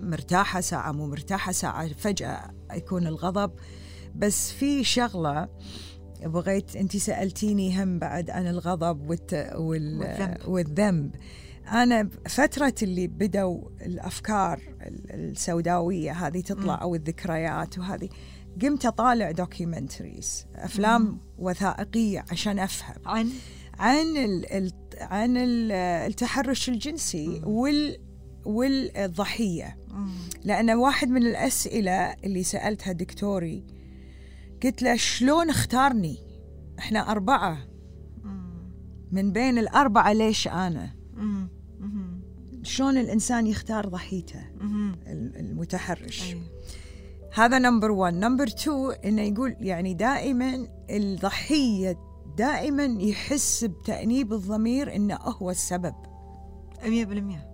[0.00, 3.50] مرتاحة ساعة مو مرتاحة ساعة فجأة يكون الغضب
[4.14, 5.48] بس في شغلة
[6.22, 9.34] بغيت انت سألتيني هم بعد عن الغضب والت...
[9.54, 9.98] وال...
[9.98, 10.48] والذنب.
[10.48, 11.14] والذنب
[11.72, 16.80] أنا فترة اللي بدوا الأفكار ال- السوداوية هذه تطلع مم.
[16.80, 18.08] أو الذكريات وهذه
[18.62, 21.18] قمت أطالع دوكيومنتريز أفلام مم.
[21.38, 23.28] وثائقية عشان أفهم عن
[23.78, 25.72] عن ال عن ال
[26.06, 27.40] التحرش الجنسي.
[27.44, 27.98] وال
[28.46, 30.08] والضحية مم.
[30.44, 33.64] لأن واحد من الأسئلة اللي سألتها دكتوري
[34.64, 36.18] قلت له شلون اختارني
[36.78, 37.58] إحنا أربعة
[38.24, 38.72] مم.
[39.12, 40.48] من بين الأربعة ليش.
[40.48, 41.48] مم.
[42.62, 44.40] شلون الإنسان يختار ضحيته
[45.36, 46.34] المتحرش.
[47.34, 51.98] هذا number 1 number 2 إنه يقول يعني دائما الضحية
[52.36, 55.94] دائما يحس بتأنيب الضمير إنه هو السبب
[56.82, 57.45] 100% صح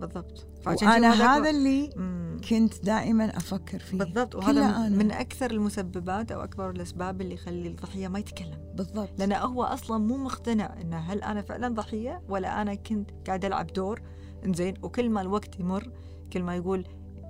[0.00, 0.46] بالضبط.
[0.62, 2.40] فعشان وأنا هذا اللي مم.
[2.50, 3.98] كنت دائما أفكر فيه.
[3.98, 4.34] بالضبط.
[4.34, 4.88] وهذا أنا.
[4.88, 8.58] من أكثر المسببات أو أكبر الأسباب اللي يخلي الضحية ما يتكلم.
[8.74, 9.10] بالضبط.
[9.18, 13.66] لأنه هو أصلا مو مقتنع إنه هل أنا فعلا ضحية ولا أنا كنت قاعد ألعب
[13.66, 14.02] دور.
[14.44, 15.90] إنزين وكل ما الوقت يمر
[16.32, 16.84] كل ما يقول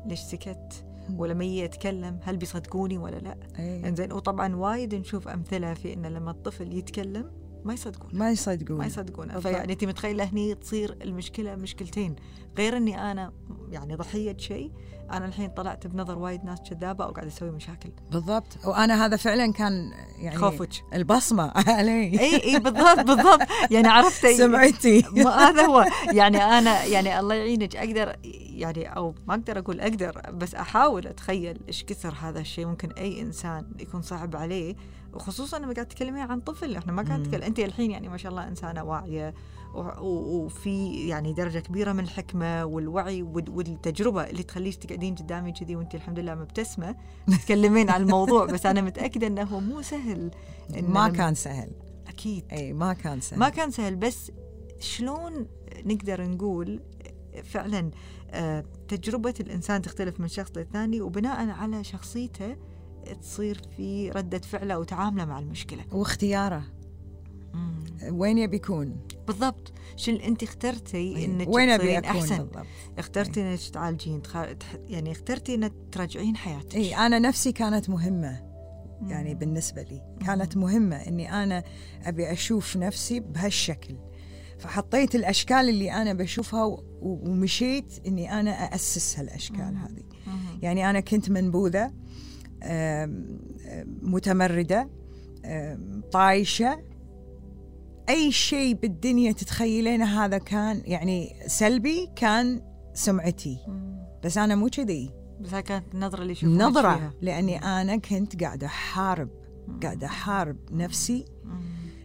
[0.06, 0.84] ليش سكت؟
[1.16, 3.88] ولما يجي يتكلم؟ هل بيصدقوني ولا لا؟ أي.
[3.88, 4.12] إنزين.
[4.12, 7.30] وطبعا وايد نشوف أمثلة في انه لما الطفل يتكلم
[7.64, 8.10] ما يصدقون.
[8.12, 8.78] ما يصدقون.
[8.78, 9.42] ما بالضبط.
[9.42, 12.16] فيعني انت متخيلة هني تصير المشكلة مشكلتين.
[12.58, 13.32] غير إني أنا
[13.70, 14.70] يعني ضحية شيء
[15.12, 17.90] أنا الحين طلعت بنظر وايد ناس كذابة أو قاعد أسوي مشاكل.
[18.12, 18.46] بالضبط.
[18.64, 20.68] وأنا هذا فعلا كان يعني خوفك.
[20.94, 22.20] البصمة علي.
[22.20, 23.40] إي إي بالضبط بالضبط.
[23.70, 25.04] يعني عرفتي سمعتي.
[25.12, 25.84] ما هذا هو.
[26.12, 28.16] يعني أنا يعني الله يعينك أقدر
[28.54, 33.20] يعني أو ما أقدر أقول أقدر بس أحاول أتخيل إيش كثر هذا الشيء ممكن أي
[33.20, 34.76] إنسان يكون صعب عليه.
[35.14, 37.20] وخصوصا لما قاعد تتكلمين عن طفل إحنا ما قاعد.
[37.20, 39.34] نتكلم أنت الحين يعني ما شاء الله إنسانة واعية
[40.00, 45.94] وفي يعني درجة كبيرة من الحكمة والوعي وال- والتجربة اللي تخليك تقعدين قدامي كذي وأنت
[45.94, 46.96] الحمد لله مبتسمة
[47.38, 48.46] تتكلمين عن الموضوع.
[48.46, 50.30] بس أنا متأكدة إنه مو سهل
[50.78, 51.70] إن ما كان سهل.
[52.08, 52.44] أكيد.
[52.52, 53.38] إي ما كان سهل.
[53.38, 53.96] ما كان سهل.
[53.96, 54.32] بس
[54.80, 55.46] شلون
[55.84, 56.80] نقدر نقول
[57.44, 57.90] فعلا
[58.30, 62.56] آه، تجربة الإنسان تختلف من شخص للثاني وبناء على شخصيته
[63.22, 65.84] تصير في ردة فعله وتعامله مع المشكلة.
[65.92, 66.62] واختياره.
[67.54, 67.84] مم.
[68.10, 69.72] وين يبي يكون؟ بالضبط.
[69.96, 72.36] شو اللي انت اخترتي إنك وين أبي أكون أحسن.
[72.38, 72.66] بالضبط؟
[72.98, 74.36] اخترتي إنك تعالجين تخ...
[74.88, 76.74] يعني اخترتي إنك تراجعين حياتك.
[76.74, 78.50] اي أنا نفسي كانت مهمة.
[79.06, 79.34] يعني.
[79.34, 80.02] بالنسبة لي.
[80.26, 81.64] كانت مهمة إني أنا
[82.04, 83.96] أبي أشوف نفسي بهالشكل.
[84.58, 89.76] فحطيت الأشكال اللي أنا بشوفها و- ومشيت إني أنا اسس هالأشكال مم.
[89.76, 90.02] هذه.
[90.26, 90.58] مم.
[90.62, 91.92] يعني أنا كنت منبوذة.
[94.02, 94.88] متمردة
[96.12, 96.82] طايشة.
[98.08, 102.62] أي شيء بالدنيا تتخيلينه هذا كان يعني سلبي كان
[102.94, 103.58] سمعتي.
[104.24, 105.10] بس أنا مو كذي.
[105.40, 107.12] بس كانت النظرة اللي يشوفونك نظرة فيها.
[107.22, 109.28] لأني أنا كنت قاعدة أحارب
[109.82, 111.24] قاعدة أحارب نفسي.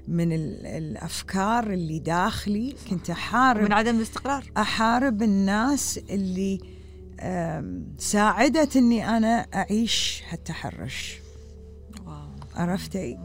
[0.07, 2.75] من ال- الأفكار اللي داخلي.
[2.89, 4.51] كنت أحارب من عدم الاستقرار.
[4.57, 6.59] أحارب الناس اللي
[7.97, 11.19] ساعدت إني أنا أعيش هالتحرش.
[12.55, 13.19] عرفتي؟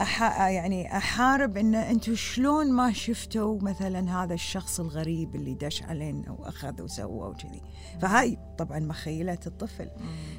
[0.00, 0.22] أح...
[0.48, 6.82] يعني أحارب إن أنتم شلون ما شفتوا مثلا هذا الشخص الغريب اللي دش علينا وأخذ
[6.82, 7.62] وسوى وكذي.
[8.02, 9.90] فهاي طبعا مخيلة الطفل.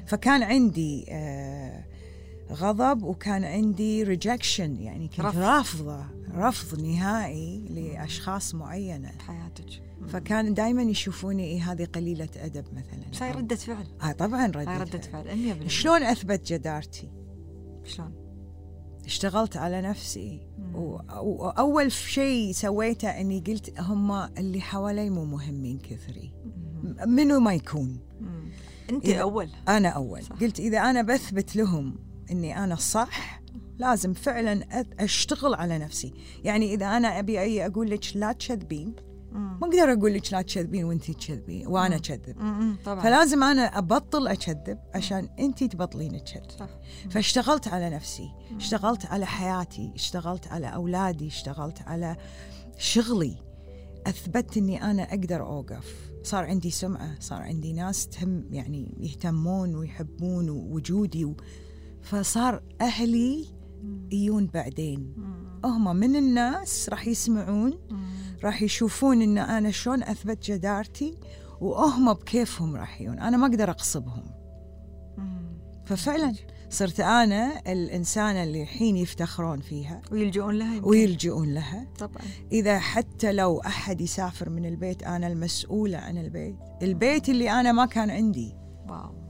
[0.06, 1.84] فكان عندي آه،
[2.52, 5.38] غضب وكان عندي ريجكشن يعني كنت رفض.
[5.38, 9.82] رافضة رفض نهائي لأشخاص معينة حياتك.
[10.08, 14.98] فكان دائما يشوفوني إيه هذه قليلة أدب مثلا هاي ردة فعل آه طبعا ردة, ردة
[14.98, 15.24] فعل.
[15.24, 17.10] فعل 100% شلون أثبت جدارتي
[17.84, 18.12] شلون؟
[19.04, 20.40] اشتغلت على نفسي.
[20.74, 26.32] و- وأول شيء سويته أني قلت هم اللي حوالي مو مهمين كثري
[27.06, 28.48] منو ما يكون مم.
[28.90, 30.36] أنت إذا- أول أنا أول صح.
[30.36, 31.94] قلت إذا أنا بثبت لهم
[32.30, 33.42] أني أنا صح
[33.78, 36.14] لازم فعلا أشتغل على نفسي.
[36.44, 38.94] يعني إذا أنا أبي أي أقول لك لا تكذبين.
[39.32, 41.68] ما أقدر أقول لك لا تكذبين وأنت تكذبين
[42.38, 42.76] مم.
[42.84, 43.00] طبعا.
[43.00, 46.68] فلازم أنا أبطل أكذب عشان أنت تبطلين تكذب
[47.10, 52.16] فاشتغلت على نفسي اشتغلت على حياتي اشتغلت على أولادي اشتغلت على
[52.78, 53.36] شغلي.
[54.06, 56.12] أثبت أني أنا أقدر أوقف.
[56.22, 61.36] صار عندي سمعة صار عندي ناس تهم يعني يهتمون ويحبون وجودي و...
[62.02, 63.46] فصار أهلي.
[64.12, 65.14] يجون بعدين.
[65.64, 67.78] هم من الناس راح يسمعون.
[68.44, 71.18] راح يشوفون إن أنا شلون أثبت جدارتي
[71.60, 74.24] وهم بكيفهم راح يجون أنا ما أقدر أقصبهم.
[75.84, 76.34] ففعلا
[76.70, 80.88] صرت أنا الإنسانة اللي الحين يفتخرون فيها ويلجؤون لها يمكن.
[80.88, 87.28] ويلجؤون لها طبعا إذا حتى لو أحد يسافر من البيت أنا المسؤولة عن البيت البيت
[87.28, 88.54] اللي أنا ما كان عندي
[88.88, 89.21] واو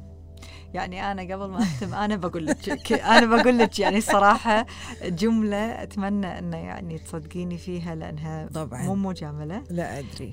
[0.75, 4.67] يعني أنا قبل ما أختم أنا بقول لك أنا بقول لك يعني الصراحه
[5.05, 8.83] جملة أتمنى إنه يعني تصدقيني فيها لأنها طبعاً.
[8.83, 10.33] مو مجاملة لا أدري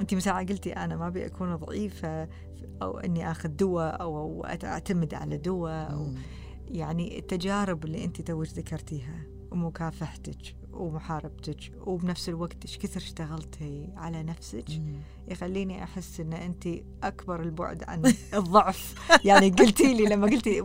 [0.00, 2.28] أنت من ساعه قلتي أنا ما أبي أكون ضعيفة
[2.82, 6.12] أو إني آخذ دواء أو أو أعتمد على دواء.
[6.68, 14.64] يعني التجارب اللي أنت توج ذكرتيها ومكافحتك ومحاربتك وبنفس الوقت إيش كثر اشتغلتي على نفسك.
[15.28, 16.68] يخليني أحس إن انت
[17.02, 18.02] أكبر البعد عن
[18.34, 18.94] الضعف.
[19.24, 20.62] يعني قلتي لي لما قلتي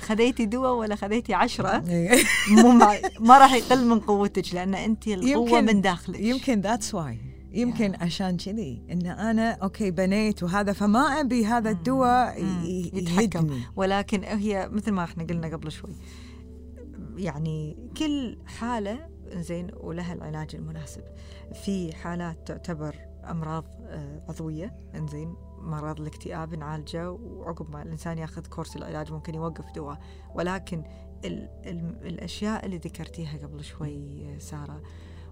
[0.00, 1.84] خذيتي دواء ولا خذيتي عشرة
[2.62, 2.72] مو
[3.20, 6.20] ما راح يقل من قوتك لأن انت القوة من داخلك.
[6.20, 7.18] يمكن that's why
[7.52, 8.82] يمكن عشان كذي.
[8.90, 12.44] إن أنا okay بنيت وهذا فما أبي هذا الدواء
[12.94, 13.60] يتحكم.
[13.76, 15.90] ولكن هي مثل ما إحنا قلنا قبل شوي.
[17.16, 21.02] يعني كل حالة زين ولها العلاج المناسب.
[21.52, 22.96] في حالات تعتبر
[23.30, 29.64] أمراض آه، عضوية إنزين مرض الاكتئاب نعالجه وعقب ما الإنسان ياخذ كورس العلاج ممكن يوقف
[29.74, 29.98] دواء.
[30.34, 30.84] ولكن
[31.24, 34.82] ال ال الأشياء اللي ذكرتيها قبل شوي آه، سارة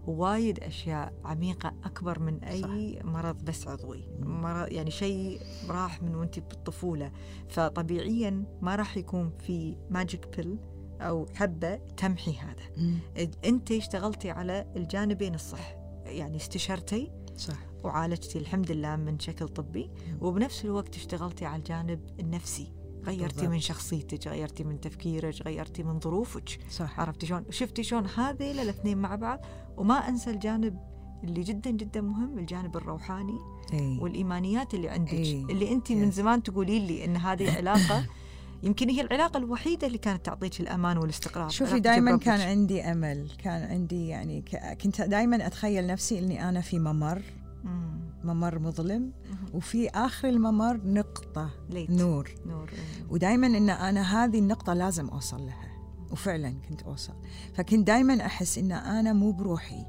[0.06, 2.62] وايد أشياء عميقة أكبر من أي
[2.98, 3.04] صح.
[3.04, 4.08] مرض بس عضوي.
[4.20, 7.12] مرض يعني شيء راح من وانت بالطفولة.
[7.48, 10.58] فطبيعيا ما راح يكون في ماجيك بيل
[11.00, 12.62] أو حبة تمحي هذا.
[12.76, 12.98] مم.
[13.44, 15.74] أنت اشتغلتي على الجانبين الصح
[16.06, 17.56] يعني استشرتي صح.
[17.84, 19.90] وعالجتي الحمد لله من شكل طبي
[20.20, 22.72] وبنفس الوقت اشتغلتي على الجانب النفسي.
[23.04, 23.48] غيرتي بالضبط.
[23.48, 26.58] من شخصيتك غيرتي من تفكيرك غيرتي من ظروفك.
[26.70, 27.00] صح.
[27.00, 29.40] عرفتي شلون؟ شفتي شلون هذيل الأثنين مع بعض؟
[29.76, 30.78] وما أنسى الجانب
[31.24, 33.38] اللي جدا جدا مهم الجانب الروحاني
[33.72, 33.98] إي.
[34.00, 35.12] والإيمانيات اللي عندك.
[35.12, 35.44] إيه.
[35.44, 36.10] اللي أنت من.
[36.10, 38.06] زمان تقولي لي إن هذه علاقة
[38.62, 42.16] يمكن هي العلاقة الوحيدة اللي كانت تعطيك الأمان والاستقرار شوفي دائما.
[42.16, 44.44] كان عندي أمل كان عندي يعني
[44.82, 47.22] كنت دائما أتخيل نفسي إني أنا في ممر
[47.64, 48.00] مم.
[48.24, 49.12] ممر مظلم.
[49.54, 53.06] وفي آخر الممر نقطة ليت نور نور إيه.
[53.10, 55.76] ودائما إن أنا هذه النقطة لازم أوصل لها
[56.12, 57.14] وفعلا كنت أوصل
[57.54, 59.84] فكنت دائما أحس إن أنا مو بروحي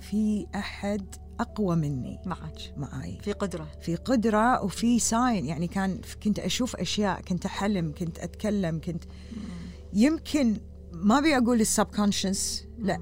[0.00, 2.18] في أحد أقوى مني.
[2.26, 2.74] معك.
[2.76, 3.18] معاي.
[3.22, 3.68] في قدرة.
[3.80, 9.04] في قدرة وفي ساين يعني كان كنت أشوف أشياء كنت أحلم كنت أتكلم كنت
[9.92, 10.56] يمكن
[10.92, 12.98] ما أبي أقول السبكونشس لا.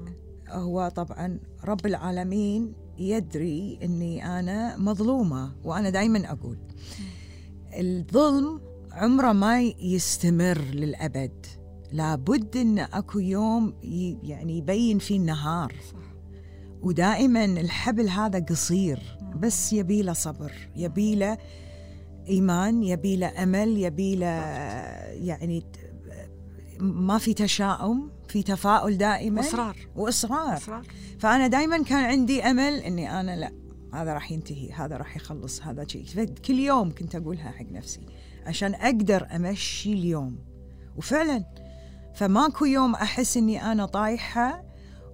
[0.49, 6.57] هو طبعا رب العالمين يدري إني أنا مظلومة وأنا دائما أقول.
[7.73, 8.61] الظلم
[8.91, 11.45] عمره ما يستمر للأبد.
[11.91, 13.73] لابد إن أكو يوم
[14.23, 15.73] يعني يبين فيه النهار.
[16.81, 21.37] ودائما الحبل هذا قصير بس يبي له صبر يبي له
[22.29, 25.63] إيمان يبي له أمل يبي له يعني
[26.79, 29.77] ما في تشاؤم في تفاؤل دائما وإصرار.
[29.95, 30.83] وإصرار.
[31.19, 33.51] فأنا دائما كان عندي أمل إني أنا لا
[33.93, 36.05] هذا راح ينتهي هذا راح يخلص هذا شيء.
[36.25, 38.01] كل يوم كنت أقولها حق نفسي
[38.45, 40.39] عشان أقدر أمشي اليوم.
[40.97, 41.43] وفعلا
[42.15, 44.63] فماكو يوم أحس إني أنا طايحة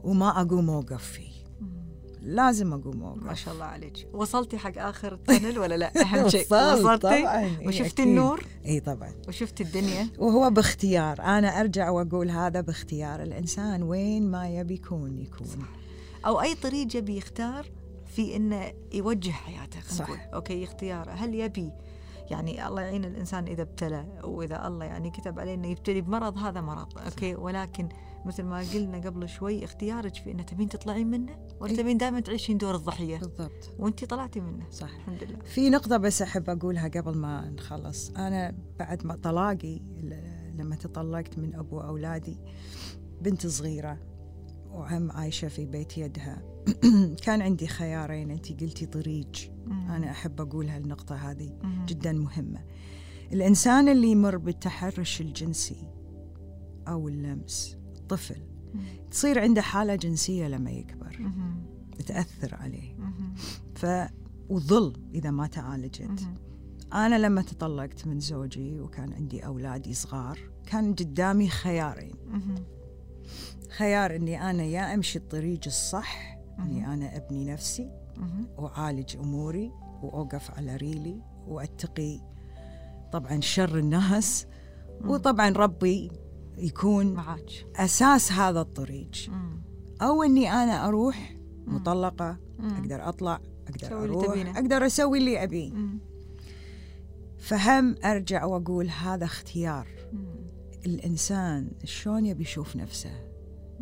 [0.03, 1.32] وما أقوم أوقف فيه.
[2.23, 4.07] لازم أقوم اوقف ما شاء الله عليك.
[4.13, 9.13] وصلتي حق آخر التنل ولا لا؟ اهم شيء وصلتي؟ طبعا وشفتي النور؟ اي طبعا.
[9.27, 11.21] وشفتي الدنيا؟ وهو باختيار.
[11.21, 13.23] أنا أرجع وأقول هذا باختيار.
[13.23, 15.47] الإنسان وين ما يبي يكون يكون.
[15.47, 15.69] صح.
[16.25, 17.65] أو أي طريق يبي يختار
[18.15, 20.09] في إنه يوجه حياته صح.
[20.09, 20.19] نقول.
[20.33, 21.11] Okay اختياره.
[21.11, 21.71] هل يبي؟
[22.31, 26.61] يعني الله يعين الإنسان إذا ابتلى وإذا الله يعني كتب عليه إنه يبتلي بمرض هذا
[26.61, 26.97] مرض.
[27.05, 27.89] Okay ولكن
[28.25, 31.75] مثل ما قلنا قبل شوي اختيارك في إنه تبين تطلعين منه ولا.
[31.75, 33.17] تبين دائما تعيشين دور الضحية.
[33.17, 33.75] بالضبط.
[33.79, 34.69] وانت طلعتي منه.
[34.71, 34.95] صح.
[34.95, 35.39] الحمد لله.
[35.39, 38.09] في نقطة بس أحب أقولها قبل ما نخلص.
[38.09, 39.79] أنا بعد ما طلاقي
[40.55, 42.37] لما تطلقت من أبو أولادي
[43.21, 43.97] بنت صغيرة
[44.71, 46.41] وهم عايشة في بيت يدها.
[47.25, 48.31] كان عندي خيارين.
[48.31, 51.59] انت قلتي ضريج أنا أحب أقول هالنقطه هذه.
[51.87, 52.63] جدا مهمة.
[53.33, 55.87] الإنسان اللي يمر بالتحرش الجنسي
[56.87, 57.77] أو اللمس
[58.09, 58.41] طفل
[59.11, 61.31] تصير عنده حالة جنسية لما يكبر.
[62.05, 62.95] تأثر عليه.
[63.75, 63.85] ف
[64.49, 66.27] وظل إذا ما تعالجت.
[66.93, 72.15] أنا لما تطلقت من زوجي وكان عندي أولادي صغار كان قدامي خيارين.
[73.77, 77.91] خيار إني أنا يا أمشي الطريق الصح إني أنا أبني نفسي
[78.57, 82.19] وأعالج أموري وأوقف على ريلي وأتقي
[83.11, 84.47] طبعا شر الناس
[85.05, 86.11] وطبعا ربي
[86.57, 87.65] يكون معاك.
[87.75, 89.11] أساس هذا الطريق.
[90.01, 91.35] أو إني أنا أروح
[91.67, 92.69] مطلقة مم.
[92.69, 95.73] أقدر أطلع أقدر أروح أقدر أسوي اللي ابيه
[97.37, 99.87] فهم أرجع وأقول هذا اختيار.
[100.13, 100.25] مم.
[100.85, 103.33] الإنسان شلون يبي يشوف نفسه؟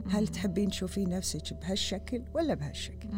[0.10, 3.10] هل تحبين تشوفين نفسك بهالشكل ولا بهالشكل؟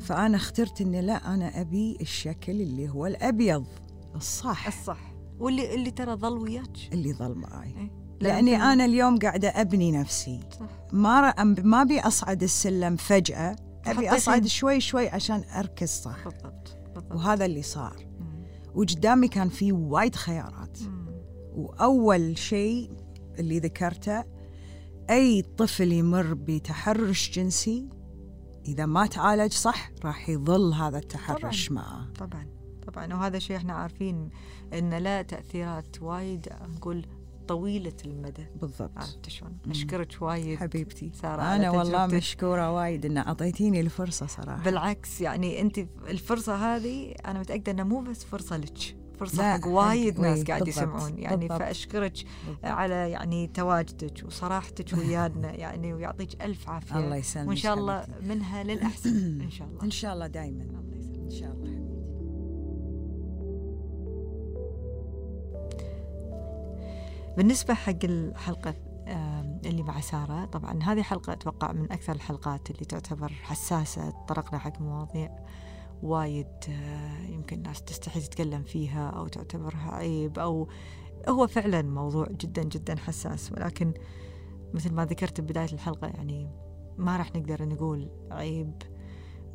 [0.00, 3.66] فأنا اخترت إني لا أنا أبي الشكل اللي هو الأبيض
[4.14, 4.66] الصح.
[4.66, 5.14] الصح.
[5.38, 6.76] واللي اللي ترى ظل وياك.
[6.92, 10.66] اللي ظل معي إيه؟ لأني أنا اليوم قاعدة أبني نفسي صح.
[10.92, 13.56] ما ما أبي أصعد السلم فجأة
[13.86, 16.76] أبي أصعد شوي شوي عشان أركز صح بالضبط.
[16.94, 17.12] بالضبط.
[17.14, 18.44] وهذا اللي صار مم.
[18.74, 21.08] وقدامي كان في وايد خيارات مم.
[21.54, 22.90] وأول شيء
[23.38, 24.24] اللي ذكرته
[25.10, 27.88] أي طفل يمر بتحرش جنسي
[28.68, 31.82] إذا ما تعالج صح راح يظل هذا التحرش طبعًا.
[31.82, 32.46] معه طبعا
[32.86, 34.28] طبعا وهذا شيء إحنا عارفين
[34.72, 37.06] ان له تأثيرات وايد نقول
[37.48, 38.46] طويلة المدى.
[38.60, 38.90] بالضبط.
[38.96, 41.12] عرفت شلون؟ أشكرك وايد حبيبتي.
[41.14, 44.62] سارة أنا والله مشكورة وايد إن أعطيتيني الفرصة صراحة.
[44.62, 45.78] بالعكس يعني أنت
[46.08, 51.18] الفرصة هذه أنا متأكدة إنها مو بس فرصة لك فرصة حق وايد ناس قاعد يسمعون.
[51.18, 51.58] يعني بالضبط.
[51.58, 52.64] فأشكرك بالضبط.
[52.64, 56.98] على يعني تواجدك وصراحتك ويانا يعني ويعطيك ألف عافية.
[56.98, 59.82] الله يسلمك وإن شاء الله منها للأحسن إن شاء الله.
[59.82, 61.18] إن شاء الله دائما الله يسلمك.
[61.18, 61.77] إن شاء الله.
[67.38, 68.74] بالنسبة حق الحلقة
[69.64, 74.80] اللي مع سارة طبعا هذه حلقة أتوقع من أكثر الحلقات اللي تعتبر حساسة طرقنا حق
[74.80, 75.36] مواضيع
[76.02, 80.68] وايد آه، يمكن الناس تستحي تتكلم فيها أو تعتبرها عيب أو
[81.28, 83.52] هو فعلا موضوع جدا جدا حساس.
[83.52, 83.94] ولكن
[84.74, 86.50] مثل ما ذكرت ببداية الحلقة يعني
[86.96, 88.82] ما راح نقدر نقول عيب.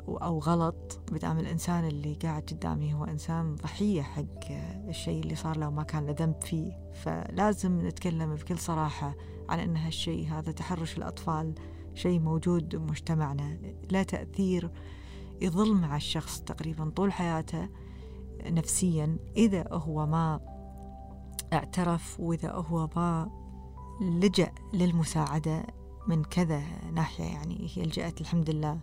[0.07, 4.51] أو غلط بدام الإنسان اللي قاعد قدامي هو إنسان ضحية حق
[4.89, 6.91] الشيء اللي صار له وما كان له ذنب فيه.
[6.93, 9.15] فلازم نتكلم بكل صراحة
[9.49, 11.55] عن أن هالشيء هذا تحرش الأطفال
[11.93, 13.57] شيء موجود بمجتمعنا.
[13.91, 14.71] له تأثير
[15.41, 17.69] يظل مع الشخص تقريبا طول حياته
[18.45, 20.39] نفسيا إذا هو ما
[21.53, 23.29] اعترف وإذا هو ما
[24.01, 25.65] لجأ للمساعدة
[26.07, 26.63] من كذا
[26.93, 27.23] ناحية.
[27.23, 28.79] يعني هي لجأت الحمد لله.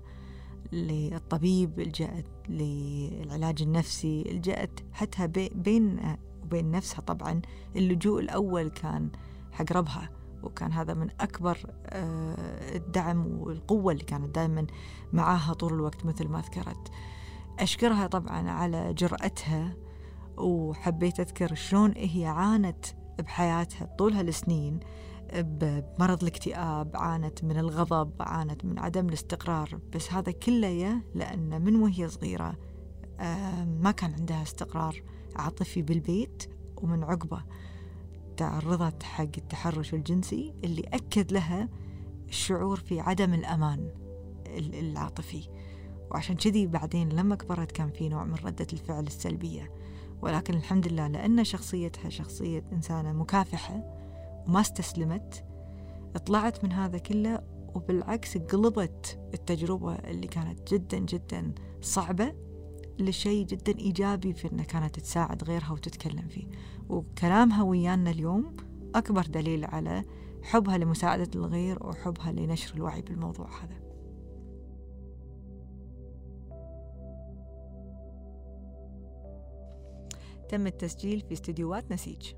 [0.73, 7.43] للطبيب لجأت للعلاج النفسي لجأت حتى بين وبين نفسها طبعا
[7.77, 9.11] اللجوء الأول كان
[9.53, 10.11] حق ربها
[10.43, 14.67] وكان هذا من أكبر آه، الدعم والقوة اللي كانت دائما
[15.13, 16.91] معاها طول الوقت مثل ما ذكرت
[17.59, 19.77] أشكرها طبعا على جرأتها
[20.37, 22.87] وحبيت أذكر شلون هي عانت
[23.19, 24.81] بحياتها طول هالسنين
[25.35, 32.09] بمرض الاكتئاب عانت من الغضب عانت من عدم الاستقرار بس هذا كله لأن من وهي
[32.09, 32.55] صغيرة
[33.81, 35.03] ما كان عندها استقرار
[35.37, 36.43] عاطفي بالبيت
[36.77, 37.43] ومن عقبة
[38.37, 41.69] تعرضت حق التحرش الجنسي اللي أكد لها
[42.29, 43.91] الشعور في عدم الأمان
[44.57, 45.49] العاطفي.
[46.11, 49.73] وعشان كذي بعدين لما كبرت كان في نوع من ردة الفعل السلبية.
[50.23, 54.00] ولكن الحمد لله لأن شخصيتها شخصية إنسانة مكافحة
[54.47, 55.45] وما استسلمت
[56.27, 57.43] طلعت من هذا كله
[57.75, 62.35] وبالعكس قلبت التجربة اللي كانت جدا جدا صعبة
[62.99, 66.47] لشيء جدا إيجابي في أنها كانت تساعد غيرها وتتكلم فيه.
[66.89, 68.57] وكلامها ويانا اليوم
[68.95, 70.05] أكبر دليل على
[70.43, 73.81] حبها لمساعدة الغير وحبها لنشر الوعي بالموضوع هذا.
[80.49, 82.33] تم التسجيل في استديوهات نسيج.